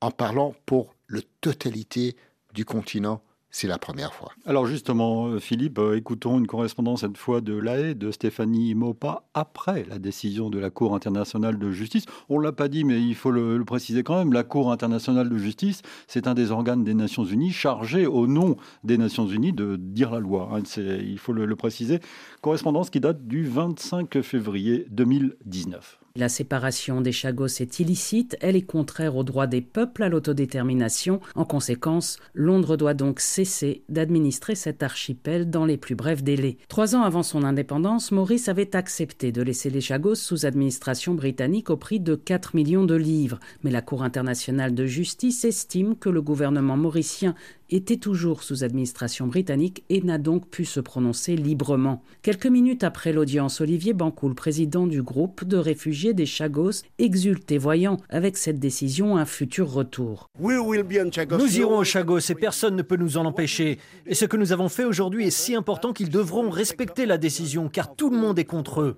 [0.00, 2.16] en parlant pour la totalité
[2.52, 3.22] du continent
[3.56, 4.32] c'est la première fois.
[4.44, 9.22] Alors justement, euh, Philippe, euh, écoutons une correspondance cette fois de l'AE de Stéphanie Mopa
[9.32, 12.04] après la décision de la Cour internationale de justice.
[12.28, 14.34] On ne l'a pas dit, mais il faut le, préciser quand même.
[14.34, 18.56] La Cour internationale de justice, c'est un des organes des Nations Unies chargé au nom
[18.84, 20.50] des Nations Unies de dire la loi.
[20.52, 20.62] Hein.
[20.76, 22.00] il faut le préciser.
[22.42, 25.98] Correspondance qui date du 25 février 2019.
[26.16, 31.20] La séparation des Chagos est illicite, elle est contraire au droit des peuples à l'autodétermination.
[31.34, 36.56] En conséquence, Londres doit donc cesser d'administrer cet archipel dans les plus brefs délais.
[36.68, 41.68] Trois ans avant son indépendance, Maurice avait accepté de laisser les Chagos sous administration britannique
[41.68, 43.38] au prix de 4 millions de livres.
[43.62, 47.34] Mais la Cour internationale de justice estime que le gouvernement mauricien
[47.70, 52.02] était toujours sous administration britannique et n'a donc pu se prononcer librement.
[52.22, 57.98] Quelques minutes après l'audience, Olivier Bancoul, président du groupe de réfugiés des Chagos, exultait voyant
[58.08, 60.30] avec cette décision un futur retour.
[60.38, 63.78] Nous irons aux Chagos et personne ne peut nous en empêcher.
[64.06, 67.68] Et ce que nous avons fait aujourd'hui est si important qu'ils devront respecter la décision
[67.68, 68.96] car tout le monde est contre eux.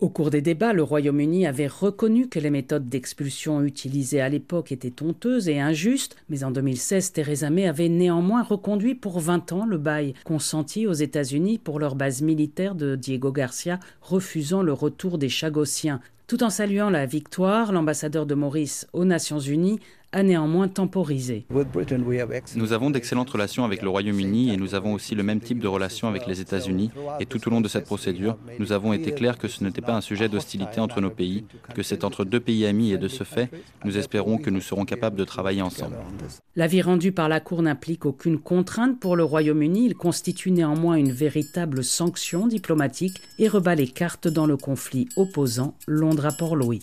[0.00, 4.72] Au cours des débats, le Royaume-Uni avait reconnu que les méthodes d'expulsion utilisées à l'époque
[4.72, 9.66] étaient honteuses et injustes, mais en 2016, Theresa May avait néanmoins reconduit pour 20 ans
[9.66, 15.18] le bail consenti aux États-Unis pour leur base militaire de Diego Garcia, refusant le retour
[15.18, 16.00] des Chagossiens.
[16.26, 19.78] Tout en saluant la victoire, l'ambassadeur de Maurice aux Nations Unies
[20.14, 21.44] a néanmoins temporisé.
[22.56, 25.66] Nous avons d'excellentes relations avec le Royaume-Uni et nous avons aussi le même type de
[25.66, 26.90] relations avec les États-Unis.
[27.18, 29.94] Et tout au long de cette procédure, nous avons été clairs que ce n'était pas
[29.94, 31.44] un sujet d'hostilité entre nos pays,
[31.74, 33.50] que c'est entre deux pays amis et de ce fait,
[33.84, 35.96] nous espérons que nous serons capables de travailler ensemble.
[36.54, 39.86] L'avis rendu par la Cour n'implique aucune contrainte pour le Royaume-Uni.
[39.86, 45.74] Il constitue néanmoins une véritable sanction diplomatique et rebat les cartes dans le conflit opposant
[45.88, 46.82] Londres à Port-Louis.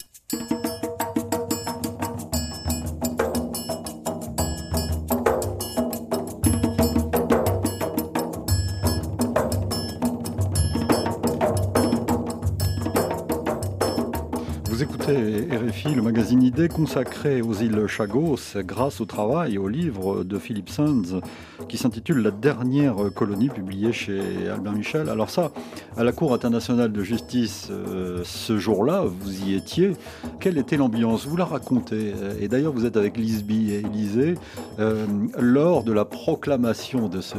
[14.72, 20.40] RFI, le magazine Idée consacré aux îles Chagos grâce au travail et au livre de
[20.40, 21.20] Philippe Sands
[21.68, 25.10] qui s'intitule La dernière colonie publié chez Albin Michel.
[25.10, 25.52] Alors ça,
[25.98, 29.92] à la Cour internationale de justice, euh, ce jour-là, vous y étiez.
[30.40, 31.26] Quelle était l'ambiance?
[31.26, 32.14] Vous la racontez.
[32.40, 34.36] Et d'ailleurs, vous êtes avec Lisby et Élysée
[34.80, 35.06] euh,
[35.38, 37.36] lors de la proclamation de ce,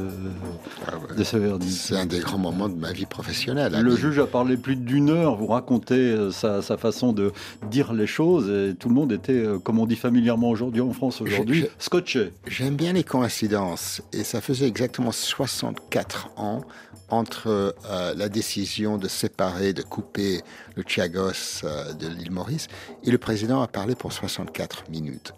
[0.87, 1.73] ah verdict.
[1.73, 3.75] C'est un des grands moments de ma vie professionnelle.
[3.81, 5.37] Le juge a parlé plus d'une heure.
[5.37, 7.22] Vous racontez euh, sa, sa façon de
[7.71, 10.93] dire les choses et tout le monde était, euh, comme on dit familièrement aujourd'hui en
[10.93, 12.33] France aujourd'hui, scotché.
[12.47, 16.63] J'aime bien les coïncidences et ça faisait exactement 64 ans
[17.13, 20.41] entre euh, la décision de séparer, de couper
[20.77, 22.69] le Chiagos euh, de l'île Maurice
[23.05, 25.35] et le président a parlé pour 64 minutes.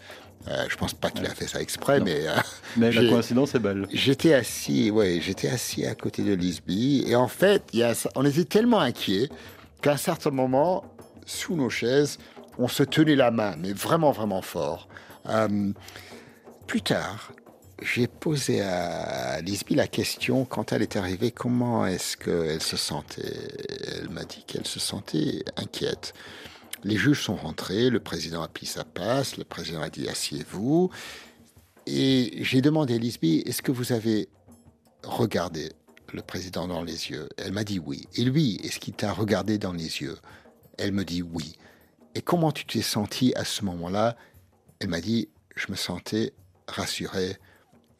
[0.47, 2.26] Euh, je pense pas qu'il a fait ça exprès, mais.
[2.76, 3.89] mais la coïncidence est belle.
[3.93, 8.24] J'étais assis, ouais, j'étais assis à côté de Lisby, et en fait, y a, on
[8.24, 9.28] était tellement inquiets
[9.82, 10.85] qu'à un certain moment,
[11.25, 12.18] sous nos chaises,
[12.59, 14.89] on se tenait la main, mais vraiment, vraiment fort.
[15.29, 15.72] Euh,
[16.66, 17.33] plus tard,
[17.83, 23.49] j'ai posé à Lisby la question quand elle est arrivée, comment est-ce qu'elle se sentait?
[23.93, 26.14] Elle m'a dit qu'elle se sentait inquiète.
[26.85, 30.91] Les juges sont rentrés, le président a pris sa passe, le président a dit asseyez-vous.
[31.87, 34.29] Et j'ai demandé à Lisby, est-ce que vous avez
[35.03, 35.72] regardé
[36.12, 37.29] le président dans les yeux?
[37.39, 38.07] Elle m'a dit oui.
[38.14, 40.16] Et lui, est-ce qu'il t'a regardé dans les yeux?
[40.79, 41.57] Elle me dit oui.
[42.14, 44.16] Et comment tu t'es senti à ce moment-là?
[44.81, 46.33] Elle m'a dit, je me sentais
[46.68, 47.37] rassuré.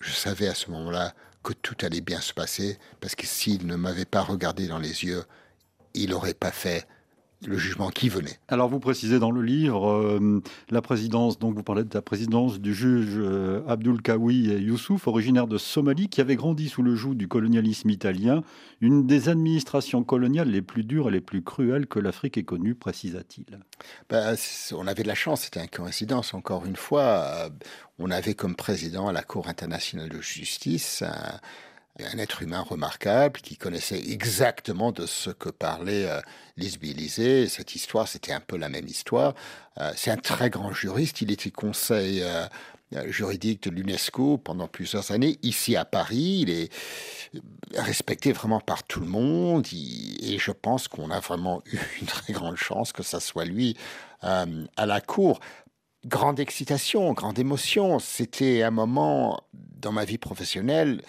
[0.01, 3.77] Je savais à ce moment-là que tout allait bien se passer, parce que s'il ne
[3.77, 5.25] m'avait pas regardé dans les yeux,
[5.93, 6.87] il n'aurait pas fait
[7.47, 8.39] le jugement qui venait.
[8.49, 12.61] Alors vous précisez dans le livre euh, la présidence, donc vous parlez de la présidence
[12.61, 17.15] du juge euh, Abdul Kawi Youssouf, originaire de Somalie, qui avait grandi sous le joug
[17.15, 18.43] du colonialisme italien,
[18.81, 22.75] une des administrations coloniales les plus dures et les plus cruelles que l'Afrique ait connues,
[22.75, 23.59] précisa-t-il.
[24.09, 24.37] Ben,
[24.73, 27.03] on avait de la chance, c'était une coïncidence encore une fois.
[27.03, 27.49] Euh,
[27.99, 31.41] on avait comme président à la Cour internationale de justice un
[32.01, 36.21] un être humain remarquable qui connaissait exactement de ce que parlait euh,
[36.57, 39.35] Lisby Cette histoire, c'était un peu la même histoire.
[39.79, 41.21] Euh, c'est un très grand juriste.
[41.21, 42.47] Il était conseil euh,
[43.07, 45.39] juridique de l'UNESCO pendant plusieurs années.
[45.43, 46.73] Ici à Paris, il est
[47.77, 49.67] respecté vraiment par tout le monde.
[49.73, 53.77] et je pense qu'on a vraiment eu une très grande chance que ça soit lui
[54.23, 55.39] à la cour
[56.07, 57.99] grande excitation, grande émotion.
[57.99, 61.03] C'était un moment dans ma vie professionnelle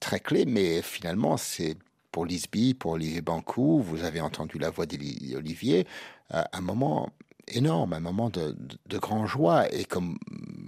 [0.00, 1.76] très clé, mais finalement, c'est
[2.12, 5.86] pour Lisby, pour Olivier Bancou, vous avez entendu la voix d'Olivier,
[6.34, 7.10] euh, un moment
[7.48, 9.72] énorme, un moment de, de, grande joie.
[9.72, 10.18] Et comme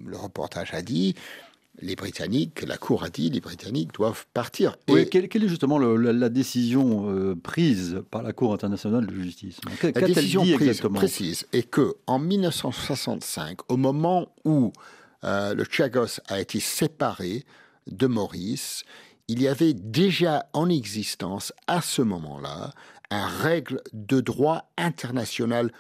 [0.07, 1.15] le reportage a dit,
[1.83, 4.77] les Britanniques, la Cour a dit, les Britanniques doivent partir.
[4.89, 9.57] Oui, quelle, est justement la, décision euh, prise par la Cour internationale de justice?
[9.83, 14.73] La décision prise, précise est que en 1965, au moment où
[15.25, 17.45] euh, le Chagos a été séparé
[17.87, 18.85] de Maurice,
[19.31, 22.73] il y avait déjà en existence à ce moment-là
[23.11, 25.73] un règle de droit international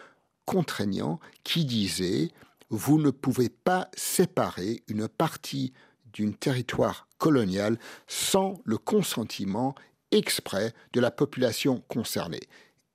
[0.44, 2.30] contraignant qui disait
[2.68, 5.72] vous ne pouvez pas séparer une partie
[6.16, 7.76] d'un territoire colonial
[8.06, 9.74] sans le consentement
[10.12, 12.46] exprès de la population concernée.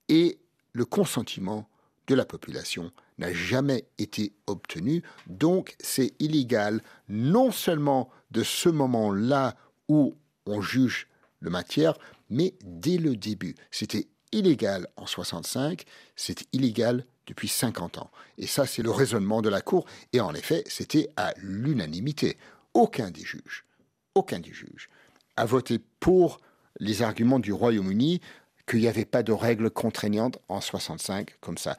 [0.08, 0.40] Et
[0.72, 1.68] le consentement
[2.08, 9.58] de la population n'a jamais été obtenu, donc c'est illégal non seulement de ce moment-là
[9.90, 11.08] où on juge
[11.40, 11.98] le matière,
[12.30, 13.56] mais dès le début.
[13.72, 15.84] C'était illégal en 65,
[16.16, 18.12] c'est illégal depuis 50 ans.
[18.38, 19.86] Et ça, c'est le raisonnement de la Cour.
[20.14, 22.38] Et en effet, c'était à l'unanimité.
[22.74, 23.66] Aucun des juges,
[24.14, 24.90] aucun des juges
[25.38, 26.40] a voté pour
[26.80, 28.22] les arguments du Royaume-Uni
[28.68, 31.78] qu'il n'y avait pas de règles contraignantes en 65 comme ça.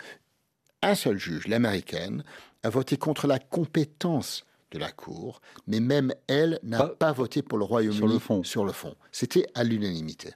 [0.83, 2.25] Un seul juge, l'américaine,
[2.63, 7.59] a voté contre la compétence de la Cour, mais même elle n'a pas, voté pour
[7.59, 8.43] le Royaume-Uni sur le fond.
[8.43, 8.95] Sur le fond.
[9.13, 10.31] C'était à l'unanimité.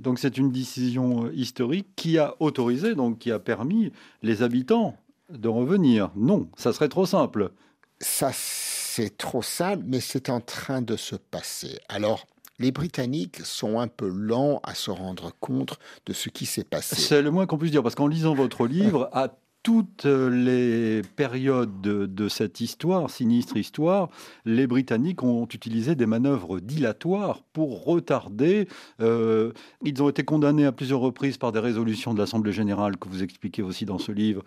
[0.00, 4.96] donc c'est une décision euh, historique qui a autorisé, donc qui a permis les habitants
[5.30, 6.10] de revenir.
[6.16, 7.52] Non, ça serait trop simple.
[8.00, 11.78] Ça, c'est trop simple, mais c'est en train de se passer.
[11.88, 12.26] Alors,
[12.58, 16.96] les Britanniques sont un peu lents à se rendre compte de ce qui s'est passé.
[16.96, 21.80] C'est le moins qu'on puisse dire, parce qu'en lisant votre livre, à toutes les périodes
[21.82, 24.08] de, cette histoire, sinistre histoire,
[24.44, 28.68] les Britanniques ont utilisé des manœuvres dilatoires pour retarder.
[29.00, 29.52] Euh,
[29.84, 33.22] ils ont été condamnés à plusieurs reprises par des résolutions de l'Assemblée générale que vous
[33.22, 34.42] expliquez aussi dans ce livre.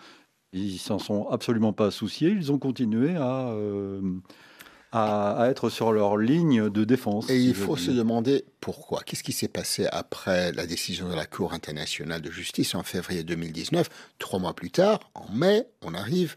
[0.53, 2.29] Ils s'en sont absolument pas souciés.
[2.29, 4.01] Ils ont continué à, euh,
[4.93, 7.29] à, être sur leur ligne de défense.
[7.29, 9.01] Et il faut se demander pourquoi.
[9.03, 13.23] Qu'est-ce qui s'est passé après la décision de la Cour internationale de justice en février
[13.23, 13.89] 2019
[14.19, 16.35] Trois mois plus tard, en mai, on arrive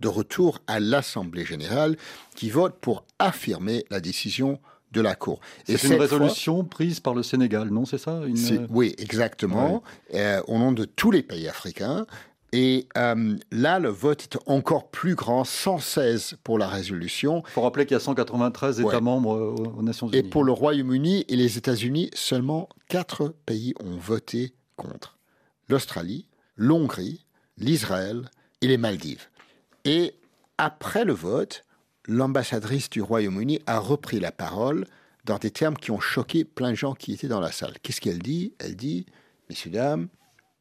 [0.00, 1.96] de retour à l'Assemblée générale
[2.34, 4.58] qui vote pour affirmer la décision
[4.92, 5.40] de la Cour.
[5.66, 8.22] C'est une résolution prise par le Sénégal, non C'est ça
[8.70, 9.82] Oui, exactement,
[10.14, 12.06] euh, au nom de tous les pays africains.
[12.52, 17.42] Et euh, là, le vote est encore plus grand, 116 pour la résolution.
[17.46, 20.16] Il faut rappeler qu'il y a 193 États membres euh, aux Nations Unies.
[20.16, 25.18] Et pour le Royaume-Uni et les États-Unis, seulement 4 pays ont voté contre.
[25.68, 26.26] L'Australie,
[26.56, 27.26] l'Hongrie,
[27.58, 28.30] l'Israël
[28.62, 29.28] et les Maldives.
[29.84, 30.14] Et
[30.56, 31.64] après le vote,
[32.06, 34.86] l'ambassadrice du Royaume-Uni a repris la parole
[35.26, 37.74] dans des termes qui ont choqué plein de gens qui étaient dans la salle.
[37.82, 38.54] Qu'est-ce qu'elle dit?
[38.58, 39.04] Elle dit,
[39.50, 40.08] messieurs, dames,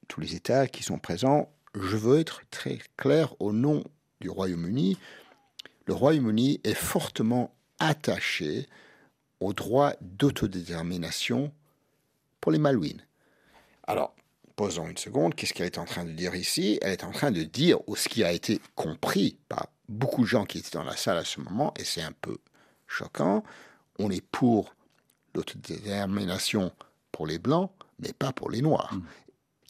[0.09, 1.49] tous les États qui sont présents,
[1.81, 3.83] je veux être très clair au nom
[4.21, 4.97] du Royaume-Uni.
[5.85, 8.67] Le Royaume-Uni est fortement attaché
[9.39, 11.51] au droit d'autodétermination
[12.41, 13.05] pour les Malouines.
[13.85, 14.15] Alors,
[14.55, 16.79] posons une seconde, qu'est-ce qu'elle est en train de dire ici?
[16.81, 20.27] Elle est en train de dire, ou ce qui a été compris par beaucoup de
[20.27, 22.37] gens qui étaient dans la salle à ce moment, et c'est un peu
[22.87, 23.43] choquant,
[23.99, 24.73] on est pour
[25.35, 26.71] l'autodétermination
[27.11, 28.93] pour les Blancs, mais pas pour les Noirs.
[28.93, 29.05] Mmh.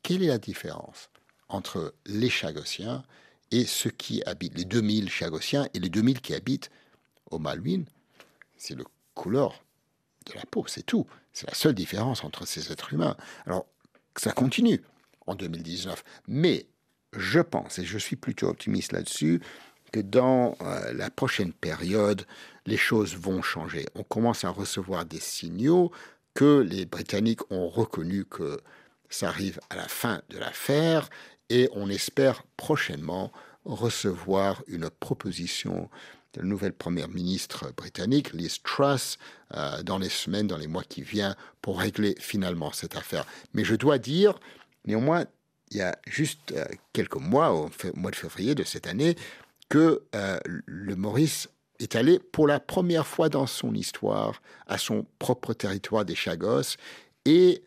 [0.03, 1.09] Quelle est la différence?
[1.49, 3.03] Entre les Chagossiens
[3.51, 6.69] et ceux qui habitent, les 2000 Chagossiens et les 2000 qui habitent
[7.31, 7.85] au Malouines,
[8.57, 9.63] c'est le couleur
[10.25, 11.07] de la peau, c'est tout.
[11.33, 13.15] C'est la seule différence entre ces êtres humains.
[13.45, 13.65] Alors,
[14.15, 14.81] ça continue
[15.27, 16.03] en 2019.
[16.27, 16.65] Mais
[17.13, 19.41] je pense, et je suis plutôt optimiste là-dessus,
[19.91, 22.25] que dans euh, la prochaine période,
[22.65, 23.85] les choses vont changer.
[23.95, 25.91] On commence à recevoir des signaux
[26.33, 28.59] que les Britanniques ont reconnu que
[29.09, 31.09] ça arrive à la fin de l'affaire
[31.49, 33.31] et on espère prochainement
[33.65, 35.89] recevoir une proposition
[36.33, 39.17] de la nouvelle première ministre britannique, Liz Truss,
[39.53, 43.25] euh, dans les semaines, dans les mois qui viennent, pour régler finalement cette affaire.
[43.53, 44.39] Mais je dois dire,
[44.85, 45.25] néanmoins,
[45.71, 49.15] il y a juste euh, quelques mois, au mois de février de cette année,
[49.69, 55.05] que euh, le Maurice est allé pour la première fois dans son histoire à son
[55.19, 56.77] propre territoire des Chagos
[57.25, 57.63] et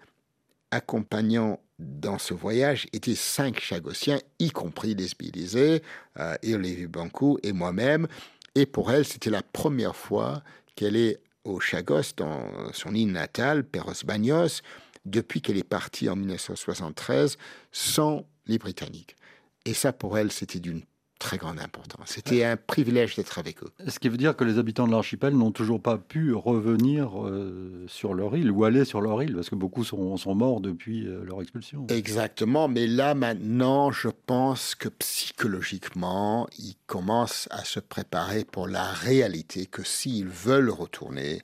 [0.70, 5.82] accompagnant dans ce voyage étaient cinq Chagossiens, y compris les Bilizé,
[6.18, 8.06] euh, Olivier Banco et moi-même.
[8.54, 10.42] Et pour elle, c'était la première fois
[10.76, 14.60] qu'elle est au Chagos, dans son île natale, Perros Bagnos,
[15.06, 17.38] depuis qu'elle est partie en 1973
[17.72, 19.16] sans les Britanniques.
[19.64, 20.82] Et ça, pour elle, c'était d'une
[21.20, 22.00] très grande importance.
[22.06, 23.70] C'était un privilège d'être avec eux.
[23.86, 27.84] Ce qui veut dire que les habitants de l'archipel n'ont toujours pas pu revenir euh,
[27.86, 31.06] sur leur île ou aller sur leur île, parce que beaucoup sont, sont morts depuis
[31.06, 31.86] euh, leur expulsion.
[31.88, 38.84] Exactement, mais là maintenant, je pense que psychologiquement, ils commencent à se préparer pour la
[38.84, 41.42] réalité que s'ils veulent retourner,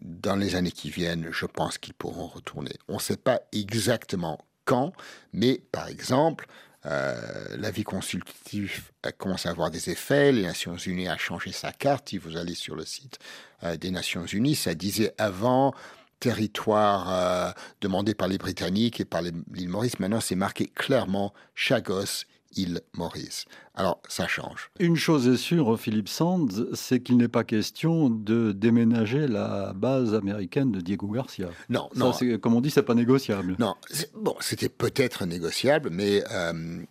[0.00, 2.72] dans les années qui viennent, je pense qu'ils pourront retourner.
[2.88, 4.92] On ne sait pas exactement quand,
[5.34, 6.46] mais par exemple,
[6.84, 10.32] euh, la vie consultative commence à avoir des effets.
[10.32, 12.08] Les Nations Unies a changé sa carte.
[12.08, 13.18] Si vous allez sur le site
[13.62, 15.74] euh, des Nations Unies, ça disait avant
[16.18, 19.98] territoire euh, demandé par les Britanniques et par l'île Maurice.
[19.98, 22.24] Maintenant, c'est marqué clairement Chagos
[22.56, 23.44] île Maurice.
[23.74, 24.70] Alors, ça change.
[24.78, 30.14] Une chose est sûre, Philippe Sands, c'est qu'il n'est pas question de déménager la base
[30.14, 31.48] américaine de Diego Garcia.
[31.68, 32.12] Non, non.
[32.40, 33.56] Comme on dit, c'est pas négociable.
[33.58, 33.74] Non,
[34.14, 36.82] bon, c'était peut-être négociable, mais euh,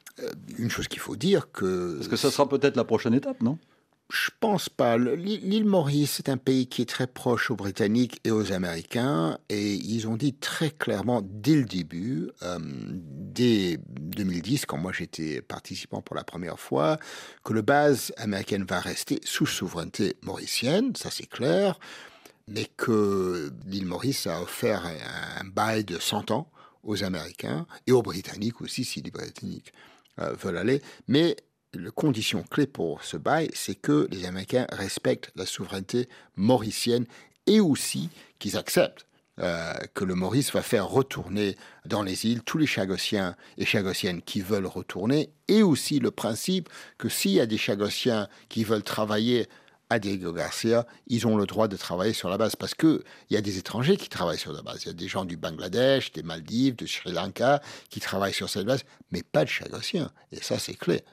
[0.58, 1.96] une chose qu'il faut dire que...
[1.98, 3.58] Parce que ça sera peut-être la prochaine étape, non?
[4.12, 4.98] Je pense pas.
[4.98, 9.74] L'île Maurice est un pays qui est très proche aux Britanniques et aux Américains, et
[9.74, 16.02] ils ont dit très clairement dès le début, euh, dès 2010, quand moi j'étais participant
[16.02, 16.98] pour la première fois,
[17.44, 21.80] que le base américaine va rester sous souveraineté mauricienne, ça c'est clair,
[22.48, 26.52] mais que l'île Maurice a offert un, bail de 100 ans
[26.84, 29.72] aux Américains et aux Britanniques aussi, si les Britanniques
[30.20, 31.38] euh, veulent aller, mais
[31.74, 37.06] la condition clé pour ce bail, c'est que les Américains respectent la souveraineté mauricienne
[37.48, 38.10] et aussi
[38.40, 39.06] qu'ils acceptent
[39.40, 41.56] euh, que le Maurice va faire retourner
[41.86, 46.70] dans les îles tous les Chagossiens et Chagossiennes qui veulent retourner, et aussi le principe
[46.98, 49.48] que s'il y a des Chagossiens qui veulent travailler
[49.90, 53.36] à Diego Garcia, ils ont le droit de travailler sur la base parce qu'il y
[53.36, 54.84] a des étrangers qui travaillent sur la base.
[54.84, 58.50] Il y a des gens du Bangladesh, des Maldives, de Sri Lanka qui travaillent sur
[58.50, 60.12] cette base, mais pas de Chagossiens.
[60.32, 61.04] Et ça, c'est clé.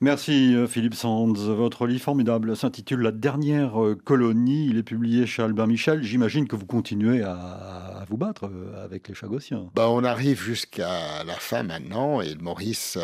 [0.00, 1.32] Merci euh, Philippe Sands.
[1.32, 4.68] Votre livre formidable s'intitule La dernière euh, colonie.
[4.68, 6.04] Il est publié chez Albert Michel.
[6.04, 9.70] J'imagine que vous continuez à, vous battre euh, avec les Chagossiens.
[9.74, 12.96] Bah, on arrive jusqu'à la fin maintenant et Maurice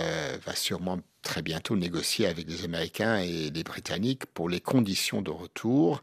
[0.47, 5.31] va sûrement très bientôt négocier avec les Américains et les Britanniques pour les conditions de
[5.31, 6.01] retour.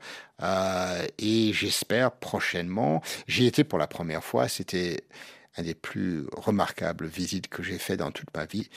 [1.19, 5.03] et j'espère prochainement, j'y étais pour la première fois, c'était
[5.57, 8.69] un des plus remarquables visites que j'ai fait dans toute ma vie.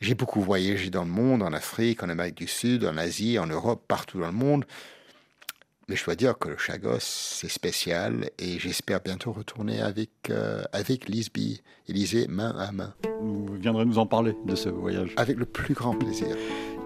[0.00, 3.46] J'ai beaucoup voyagé dans le monde, en Afrique, en Amérique du Sud, en Asie, en
[3.46, 4.64] Europe, partout dans le monde.
[5.88, 10.62] Mais je dois dire que le Chagos, c'est spécial et j'espère bientôt retourner avec, euh,
[10.72, 12.94] avec Lisby, Élysée, main à main.
[13.22, 15.14] Vous viendrez nous en parler de ce voyage.
[15.16, 16.36] Avec le plus grand plaisir.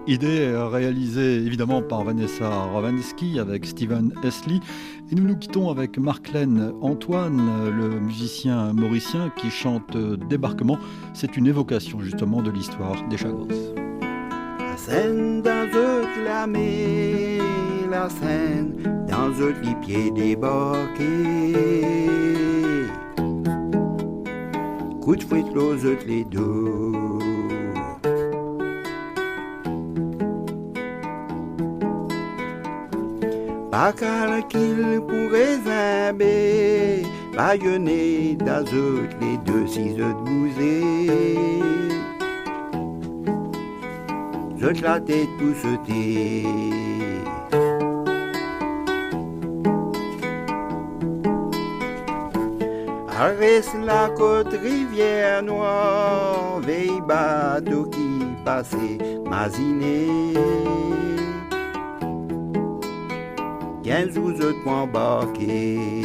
[0.05, 4.59] Idée réalisée évidemment par Vanessa Rovansky avec Steven Esley.
[5.09, 9.95] Et nous nous quittons avec Marclène Antoine, le musicien mauricien qui chante
[10.27, 10.77] Débarquement.
[11.13, 13.47] C'est une évocation justement de l'histoire des Chagos.
[14.59, 15.69] La scène dans
[16.25, 16.47] la
[17.89, 18.75] la scène
[19.07, 21.53] dans les pieds débarqués.
[24.99, 25.45] Coup de fouet
[26.07, 27.02] les deux.
[33.73, 36.21] Bakalakil pour Ezabe,
[37.35, 40.83] baïonné d'azote, les deux ciseaux de gouzé.
[44.59, 46.45] Je la tête pousseté.
[53.19, 60.35] Arrête la côte rivière noire, veille bateau qui passait, maziné.
[63.83, 66.03] 15 ou de points embarqués.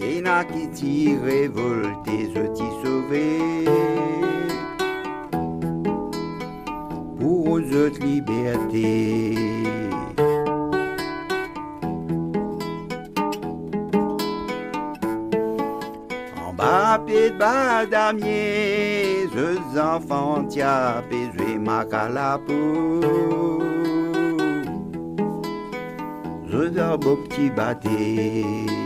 [0.00, 3.64] et n'a qui t'y révolté, je t'y sauvé.
[7.18, 9.61] Pour une liberté.
[17.06, 17.06] Libertés.
[17.06, 23.00] pied de badamier, je enfants tia je ma calapou.
[26.48, 28.81] Je beau petit bâté.